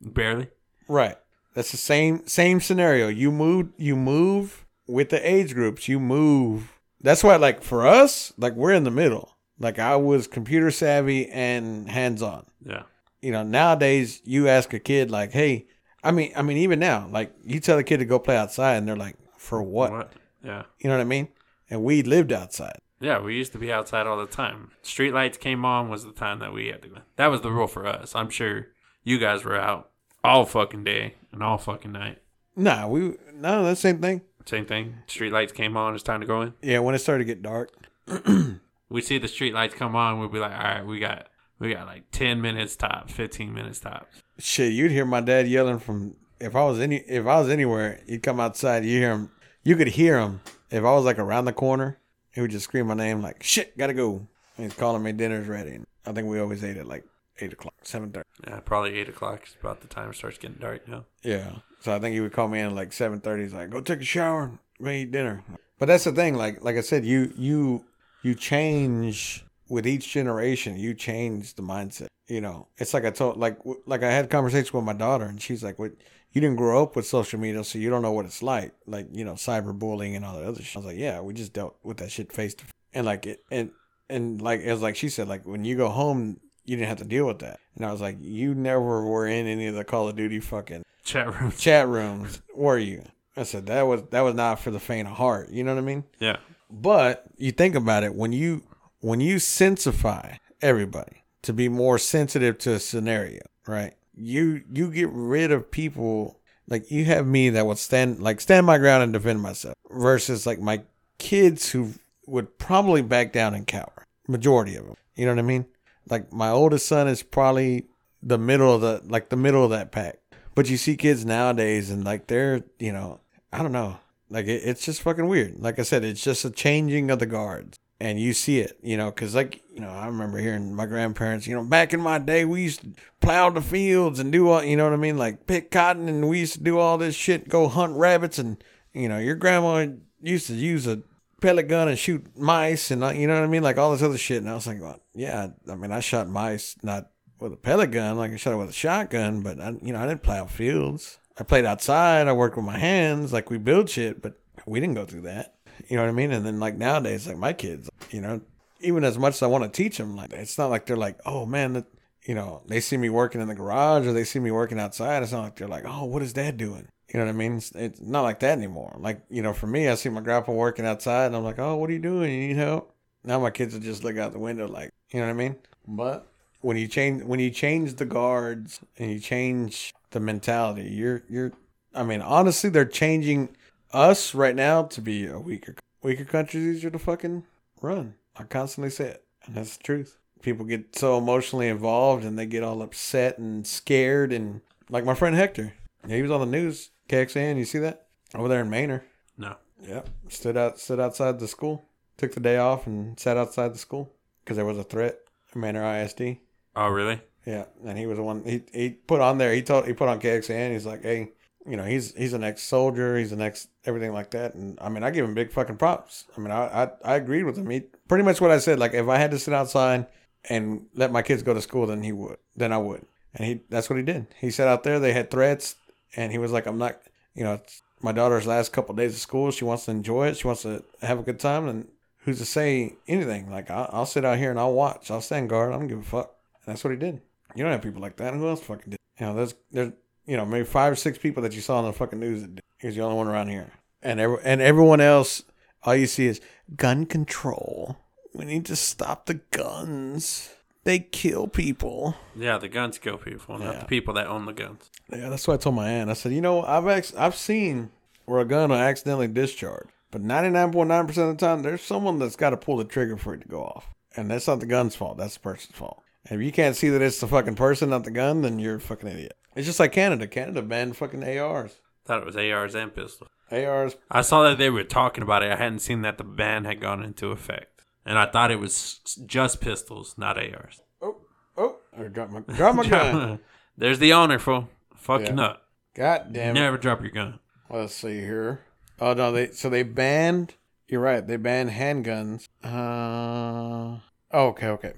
[0.00, 0.48] Barely.
[0.88, 1.16] Right.
[1.54, 3.08] That's the same same scenario.
[3.08, 5.88] You move you move with the age groups.
[5.88, 6.72] You move.
[7.00, 9.35] That's why like for us, like we're in the middle.
[9.58, 12.46] Like I was computer savvy and hands on.
[12.64, 12.82] Yeah.
[13.22, 15.66] you know, nowadays you ask a kid like, "Hey,"
[16.04, 18.76] I mean, I mean, even now, like you tell a kid to go play outside,
[18.76, 20.12] and they're like, "For what?"
[20.44, 20.64] Yeah.
[20.78, 21.28] You know what I mean?
[21.70, 22.78] And we lived outside.
[23.00, 24.70] Yeah, we used to be outside all the time.
[24.82, 26.98] Street lights came on was the time that we had to go.
[27.16, 28.14] That was the rule for us.
[28.14, 28.68] I'm sure
[29.04, 29.90] you guys were out
[30.24, 32.22] all fucking day and all fucking night.
[32.54, 34.22] Nah, we no, that's the same thing.
[34.46, 34.94] Same thing.
[35.08, 35.94] Street lights came on.
[35.94, 36.54] It's time to go in.
[36.62, 37.70] Yeah, when it started to get dark.
[38.88, 40.18] We see the street lights come on.
[40.18, 41.28] We'll be like, all right, we got
[41.58, 44.22] we got like ten minutes tops, fifteen minutes tops.
[44.38, 48.00] Shit, you'd hear my dad yelling from if I was any if I was anywhere,
[48.06, 48.84] he'd come outside.
[48.84, 49.30] You hear him.
[49.64, 51.98] You could hear him if I was like around the corner.
[52.32, 54.26] He would just scream my name like "shit, gotta go."
[54.56, 55.80] And he's calling me dinner's ready.
[56.06, 57.04] I think we always ate at like
[57.40, 58.28] eight o'clock, seven thirty.
[58.46, 61.06] Yeah, probably eight o'clock is about the time it starts getting dark now.
[61.22, 61.56] Yeah.
[61.80, 63.44] So I think he would call me in like seven thirty.
[63.44, 65.42] He's like, "Go take a shower, go eat dinner."
[65.78, 66.34] But that's the thing.
[66.34, 67.84] Like, like I said, you you
[68.26, 70.76] you change with each generation.
[70.76, 72.08] You change the mindset.
[72.28, 73.56] You know, it's like I told, like
[73.86, 75.92] like I had conversations with my daughter, and she's like, "What?
[76.32, 78.74] You didn't grow up with social media, so you don't know what it's like.
[78.86, 81.52] Like, you know, cyberbullying and all that other shit." I was like, "Yeah, we just
[81.52, 83.70] dealt with that shit face to face." And like it, and
[84.10, 86.98] and like it was like she said, like when you go home, you didn't have
[86.98, 87.60] to deal with that.
[87.76, 90.82] And I was like, "You never were in any of the Call of Duty fucking."
[91.04, 93.04] Chat rooms chat rooms were you
[93.36, 95.80] i said that was that was not for the faint of heart you know what
[95.80, 96.38] i mean Yeah.
[96.70, 98.62] But you think about it when you
[99.00, 103.94] when you sensify everybody to be more sensitive to a scenario right?
[104.14, 106.38] You you get rid of people
[106.68, 110.46] like you have me that would stand like stand my ground and defend myself versus
[110.46, 110.82] like my
[111.18, 111.92] kids who
[112.26, 115.66] would probably back down and cower majority of them you know what i mean?
[116.08, 117.86] Like my oldest son is probably
[118.22, 120.18] the middle of the like the middle of that pack.
[120.54, 123.20] But you see kids nowadays and like they're, you know,
[123.52, 123.98] I don't know.
[124.28, 125.58] Like it, it's just fucking weird.
[125.58, 127.78] Like I said, it's just a changing of the guards.
[127.98, 131.46] And you see it, you know, because like, you know, I remember hearing my grandparents,
[131.46, 134.62] you know, back in my day, we used to plow the fields and do all,
[134.62, 135.16] you know what I mean?
[135.16, 138.38] Like pick cotton and we used to do all this shit, go hunt rabbits.
[138.38, 138.62] And,
[138.92, 139.86] you know, your grandma
[140.20, 141.02] used to use a
[141.40, 143.62] pellet gun and shoot mice and, uh, you know what I mean?
[143.62, 144.42] Like all this other shit.
[144.42, 147.10] And I was like, well, yeah, I mean, I shot mice, not
[147.40, 150.00] with a pellet gun, like I shot it with a shotgun, but I, you know,
[150.00, 151.18] I didn't plow fields.
[151.38, 152.28] I played outside.
[152.28, 155.54] I worked with my hands, like we build shit, but we didn't go through that.
[155.88, 156.32] You know what I mean?
[156.32, 158.40] And then like nowadays, like my kids, you know,
[158.80, 161.18] even as much as I want to teach them, like it's not like they're like,
[161.26, 161.84] oh man, that,
[162.24, 165.22] you know, they see me working in the garage or they see me working outside.
[165.22, 166.88] It's not like they're like, oh, what is dad doing?
[167.12, 167.62] You know what I mean?
[167.74, 168.96] It's, not like that anymore.
[168.98, 171.76] Like you know, for me, I see my grandpa working outside, and I'm like, oh,
[171.76, 172.32] what are you doing?
[172.32, 172.94] You need help?
[173.22, 175.56] Now my kids will just look out the window, like, you know what I mean?
[175.86, 176.26] But
[176.62, 181.52] when you change when you change the guards and you change the mentality, you're you're
[181.94, 183.54] I mean, honestly, they're changing
[183.92, 187.44] us right now to be a weaker weaker country is easier to fucking
[187.82, 188.14] run.
[188.34, 189.24] I constantly say it.
[189.44, 190.18] And that's the truth.
[190.40, 195.14] People get so emotionally involved and they get all upset and scared and like my
[195.14, 195.74] friend Hector.
[196.08, 198.06] He was on the news, KXAN, you see that?
[198.34, 199.04] Over there in Manor.
[199.36, 199.56] No.
[199.86, 200.08] Yep.
[200.28, 201.84] Stood out stood outside the school.
[202.16, 205.18] Took the day off and sat outside the school because there was a threat.
[205.54, 206.38] Manor ISD.
[206.74, 207.20] Oh, really?
[207.46, 209.54] Yeah, and he was the one he he put on there.
[209.54, 210.72] He told he put on KXAN.
[210.72, 211.30] He's like, "Hey,
[211.64, 214.88] you know, he's he's an ex soldier, he's an ex everything like that, and I
[214.88, 216.24] mean, I give him big fucking props.
[216.36, 217.70] I mean, I I, I agreed with him.
[217.70, 218.80] He pretty much what I said.
[218.80, 220.06] Like, if I had to sit outside
[220.48, 223.60] and let my kids go to school, then he would, then I would, and he
[223.68, 224.26] that's what he did.
[224.40, 224.98] He sat out there.
[224.98, 225.76] They had threats,
[226.16, 226.98] and he was like, I'm not,
[227.34, 229.52] you know, it's my daughter's last couple of days of school.
[229.52, 230.36] She wants to enjoy it.
[230.36, 231.86] She wants to have a good time, and
[232.24, 233.50] who's to say anything?
[233.50, 235.12] Like, I'll, I'll sit out here and I'll watch.
[235.12, 235.72] I'll stand guard.
[235.72, 236.34] I don't give a fuck.
[236.64, 237.20] And that's what he did.
[237.56, 238.34] You don't have people like that.
[238.34, 238.98] Who else fucking did?
[239.18, 239.92] You know, there's there's
[240.26, 242.42] you know maybe five or six people that you saw on the fucking news.
[242.42, 242.62] That did.
[242.78, 243.70] He's the only one around here,
[244.02, 245.42] and every, and everyone else,
[245.82, 246.40] all you see is
[246.76, 247.96] gun control.
[248.34, 250.50] We need to stop the guns.
[250.84, 252.14] They kill people.
[252.36, 253.80] Yeah, the guns kill people, not Yeah.
[253.80, 254.90] the people that own the guns.
[255.10, 256.10] Yeah, that's what I told my aunt.
[256.10, 257.90] I said, you know, I've ex- I've seen
[258.26, 261.62] where a gun will accidentally discharge, but ninety nine point nine percent of the time,
[261.62, 263.86] there's someone that's got to pull the trigger for it to go off,
[264.16, 265.16] and that's not the gun's fault.
[265.16, 266.02] That's the person's fault.
[266.30, 268.80] If you can't see that it's the fucking person, not the gun, then you're a
[268.80, 269.36] fucking idiot.
[269.54, 270.26] It's just like Canada.
[270.26, 271.80] Canada banned fucking ARs.
[272.04, 273.30] Thought it was ARs and pistols.
[273.50, 273.96] ARs.
[274.10, 275.52] I saw that they were talking about it.
[275.52, 279.00] I hadn't seen that the ban had gone into effect, and I thought it was
[279.26, 280.80] just pistols, not ARs.
[281.00, 281.16] Oh,
[281.56, 281.76] oh!
[281.96, 283.38] I dropped my drop my gun.
[283.78, 284.68] There's the owner, fool.
[284.96, 285.44] Fucking Yeah.
[285.44, 285.62] up.
[285.94, 286.60] God damn it!
[286.60, 287.38] Never drop your gun.
[287.70, 288.60] Let's see here.
[289.00, 290.54] Oh no, they so they banned.
[290.88, 291.26] You're right.
[291.26, 292.48] They banned handguns.
[292.64, 293.98] Uh.
[294.32, 294.92] oh, okay, okay.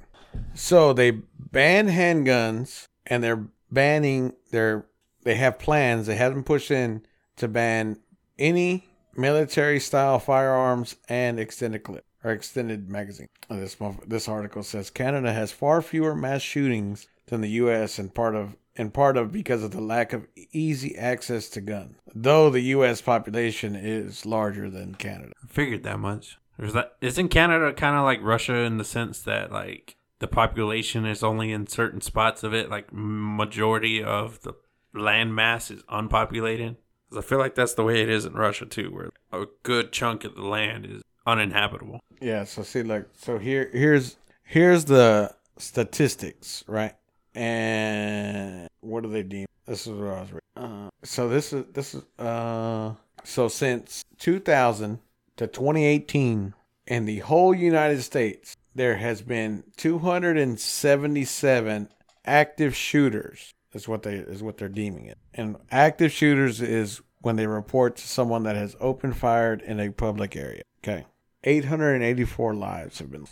[0.54, 4.34] So they ban handguns, and they're banning.
[4.50, 4.86] They're
[5.24, 6.06] they have plans.
[6.06, 7.02] They haven't pushed in
[7.36, 7.98] to ban
[8.38, 13.28] any military style firearms and extended clip or extended magazine.
[13.50, 13.76] This
[14.06, 17.98] this article says Canada has far fewer mass shootings than the U.S.
[17.98, 21.96] and part of in part of because of the lack of easy access to guns.
[22.14, 23.00] Though the U.S.
[23.02, 25.32] population is larger than Canada.
[25.42, 26.38] I figured that much.
[26.58, 26.96] There's that.
[27.00, 31.52] Isn't Canada kind of like Russia in the sense that like the population is only
[31.52, 34.54] in certain spots of it, like majority of the
[34.94, 36.76] land mass is unpopulated.
[37.08, 39.92] 'Cause I feel like that's the way it is in Russia too, where a good
[39.92, 42.00] chunk of the land is uninhabitable.
[42.20, 46.94] Yeah, so see like so here here's here's the statistics, right?
[47.34, 49.46] And what do they deem?
[49.66, 50.40] This is what I was reading.
[50.56, 52.94] Uh, so this is this is uh
[53.24, 54.98] so since 2000
[55.36, 56.54] to 2018
[56.86, 61.88] in the whole United States there has been 277
[62.24, 65.18] active shooters is what they is what they're deeming it.
[65.34, 69.90] And active shooters is when they report to someone that has open fired in a
[69.90, 70.62] public area.
[70.82, 71.06] Okay.
[71.44, 73.26] 884 lives have been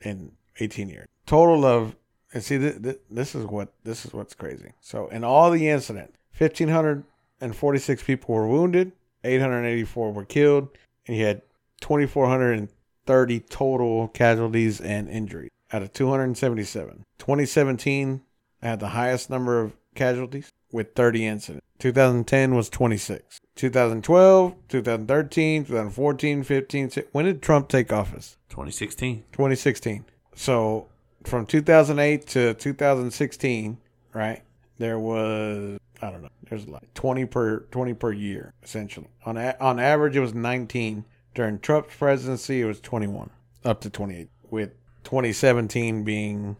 [0.00, 1.06] in 18 years.
[1.26, 1.96] Total of
[2.32, 4.72] and see th- th- this is what this is what's crazy.
[4.80, 8.92] So in all the incidents, 1546 people were wounded,
[9.24, 10.68] 884 were killed,
[11.06, 11.42] and you had
[13.10, 17.04] 2430 total casualties and injuries out of 277.
[17.18, 18.20] 2017
[18.62, 21.66] had the highest number of casualties with 30 incidents.
[21.80, 23.40] 2010 was 26.
[23.56, 26.90] 2012, 2013, 2014, 15.
[27.10, 28.36] When did Trump take office?
[28.50, 29.24] 2016.
[29.32, 30.04] 2016.
[30.36, 30.86] So
[31.24, 33.78] from 2008 to 2016,
[34.14, 34.42] right?
[34.78, 36.28] There was I don't know.
[36.48, 39.08] There's like 20 per 20 per year essentially.
[39.26, 41.04] On a, on average, it was 19.
[41.34, 43.30] During Trump's presidency, it was 21
[43.64, 44.28] up to 28.
[44.50, 44.70] With
[45.04, 46.56] 2017 being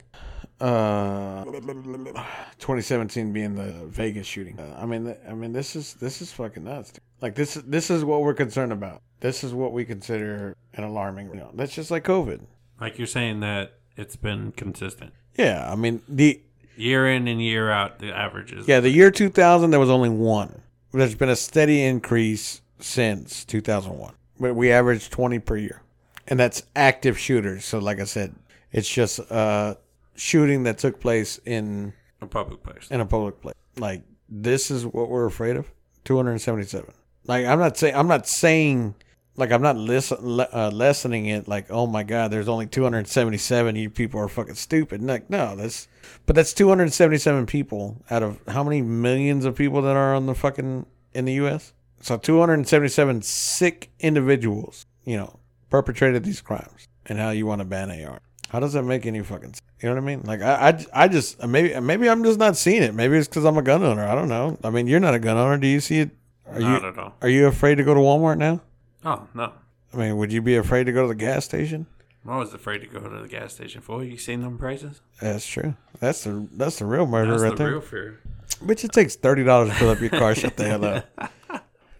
[0.61, 4.59] uh 2017 being the Vegas shooting.
[4.59, 6.93] Uh, I mean, I mean, this is this is fucking nuts.
[6.93, 7.01] dude.
[7.21, 9.03] Like this this is what we're concerned about.
[9.21, 11.29] This is what we consider an alarming.
[11.31, 12.41] You know, that's just like COVID.
[12.81, 15.13] Like you're saying that it's been consistent.
[15.37, 16.41] Yeah, I mean the
[16.77, 18.67] Year in and year out, the averages.
[18.67, 20.63] yeah the year 2000 there was only one.
[20.93, 25.83] There's been a steady increase since 2001, but we average 20 per year,
[26.27, 27.65] and that's active shooters.
[27.65, 28.35] So like I said,
[28.73, 29.77] it's just a
[30.17, 32.91] shooting that took place in A public place.
[32.91, 33.55] in a public place.
[33.77, 35.71] Like this is what we're afraid of.
[36.05, 36.93] 277.
[37.27, 38.95] Like I'm not saying I'm not saying
[39.37, 41.47] like I'm not listen, le- uh, lessening it.
[41.47, 43.77] Like oh my god, there's only 277.
[43.77, 45.03] You people are fucking stupid.
[45.03, 45.89] Like no, that's
[46.27, 50.35] but that's 277 people out of how many millions of people that are on the
[50.35, 51.73] fucking in the U.S.
[52.01, 55.39] So 277 sick individuals, you know,
[55.69, 58.21] perpetrated these crimes, and how you want to ban AR.
[58.49, 59.61] How does that make any fucking sense?
[59.83, 60.23] You know what I mean?
[60.25, 62.95] Like I, I, I just maybe maybe I'm just not seeing it.
[62.95, 64.07] Maybe it's because I'm a gun owner.
[64.07, 64.59] I don't know.
[64.65, 65.57] I mean, you're not a gun owner.
[65.59, 66.11] Do you see it?
[66.47, 67.15] Are Not you at all.
[67.23, 68.61] are you afraid to go to Walmart now?
[69.05, 69.53] Oh no.
[69.95, 71.87] I mean, would you be afraid to go to the gas station?
[72.25, 74.03] I'm always afraid to go to the gas station for.
[74.05, 75.01] You seen them prices?
[75.21, 75.75] That's true.
[76.01, 77.71] That's the that's the real murder That's right the there.
[77.73, 78.21] real fear.
[78.65, 80.35] Bitch, it takes thirty dollars to fill up your car.
[80.35, 81.07] Shut the hell up.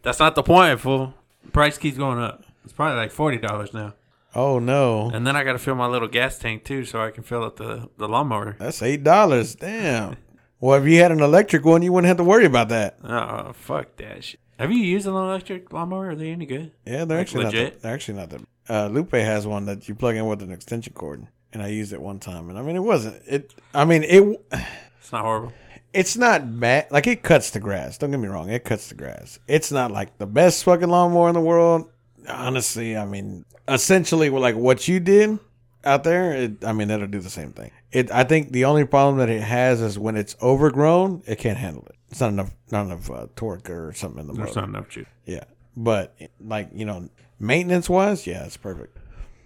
[0.03, 1.15] That's not the point, fool.
[1.45, 2.45] The price keeps going up.
[2.65, 3.95] It's probably like forty dollars now.
[4.35, 7.11] Oh no, And then I got to fill my little gas tank too, so I
[7.11, 8.57] can fill up the the lawnmower.
[8.59, 9.55] that's eight dollars.
[9.57, 10.17] Damn.
[10.61, 12.99] Well, if you had an electric one, you wouldn't have to worry about that.
[13.03, 14.39] Oh, fuck that shit.
[14.59, 16.11] Have you used an electric lawnmower?
[16.11, 16.71] Are they any good?
[16.87, 17.53] Yeah, they're Like actually not.
[17.55, 17.73] legit?
[17.75, 18.41] That, they're actually not that.
[18.69, 21.93] Uh, Lupe has one that you plug in with an extension cord, and I used
[21.93, 23.21] it one time, and I mean, it wasn't.
[23.27, 23.53] It.
[23.75, 24.23] I mean, it.
[25.01, 25.53] It's not horrible.
[25.93, 26.87] It's not bad.
[26.91, 27.99] Like it cuts the grass.
[27.99, 28.49] Don't get me wrong.
[28.51, 29.39] It cuts the grass.
[29.49, 31.91] It's not like the best fucking lawnmower in the world.
[32.29, 35.39] Honestly, I mean, essentially, like what you did
[35.85, 37.71] out there, it, I mean, that'll do the same thing.
[37.91, 38.11] It.
[38.11, 41.87] I think the only problem that it has is when it's overgrown, it can't handle
[41.87, 41.97] it.
[42.11, 44.61] It's not enough, not enough uh, torque or something in the There's motor.
[44.61, 45.07] not enough juice.
[45.25, 45.45] Yeah,
[45.77, 48.97] but like you know, maintenance wise, yeah, it's perfect.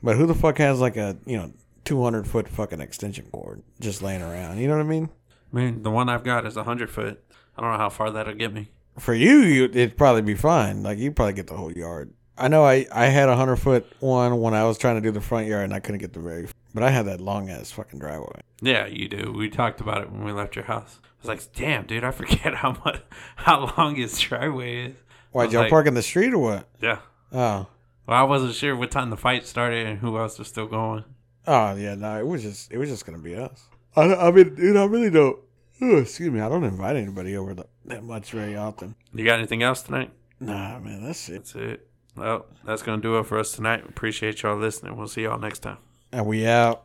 [0.03, 1.53] But who the fuck has like a you know
[1.85, 4.59] two hundred foot fucking extension cord just laying around?
[4.59, 5.09] You know what I mean?
[5.55, 7.23] Mean, the one I've got is a 100 foot.
[7.57, 8.71] I don't know how far that'll get me.
[8.99, 10.83] For you, you it'd probably be fine.
[10.83, 12.13] Like you probably get the whole yard.
[12.37, 15.13] I know I I had a hundred foot one when I was trying to do
[15.13, 16.49] the front yard and I couldn't get the very.
[16.75, 18.41] But I had that long ass fucking driveway.
[18.61, 19.33] Yeah, you do.
[19.37, 20.99] We talked about it when we left your house.
[21.05, 23.01] I was like, damn, dude, I forget how much,
[23.37, 24.97] how long his driveway is.
[25.31, 26.69] Why y'all like- park in the street or what?
[26.83, 26.99] Yeah.
[27.33, 27.67] Oh,
[28.07, 31.05] Well, I wasn't sure what time the fight started and who else was still going.
[31.47, 33.69] oh yeah, no, it was just it was just gonna be us.
[33.97, 35.39] I, I mean, dude, I really don't.
[35.81, 38.95] Oh, excuse me, I don't invite anybody over that, that much very often.
[39.13, 40.11] You got anything else tonight?
[40.41, 41.33] Nah, man, that's it.
[41.33, 41.89] That's it.
[42.17, 43.85] Well, that's going to do it for us tonight.
[43.89, 44.97] Appreciate y'all listening.
[44.97, 45.79] We'll see y'all next time.
[46.13, 46.85] And we out.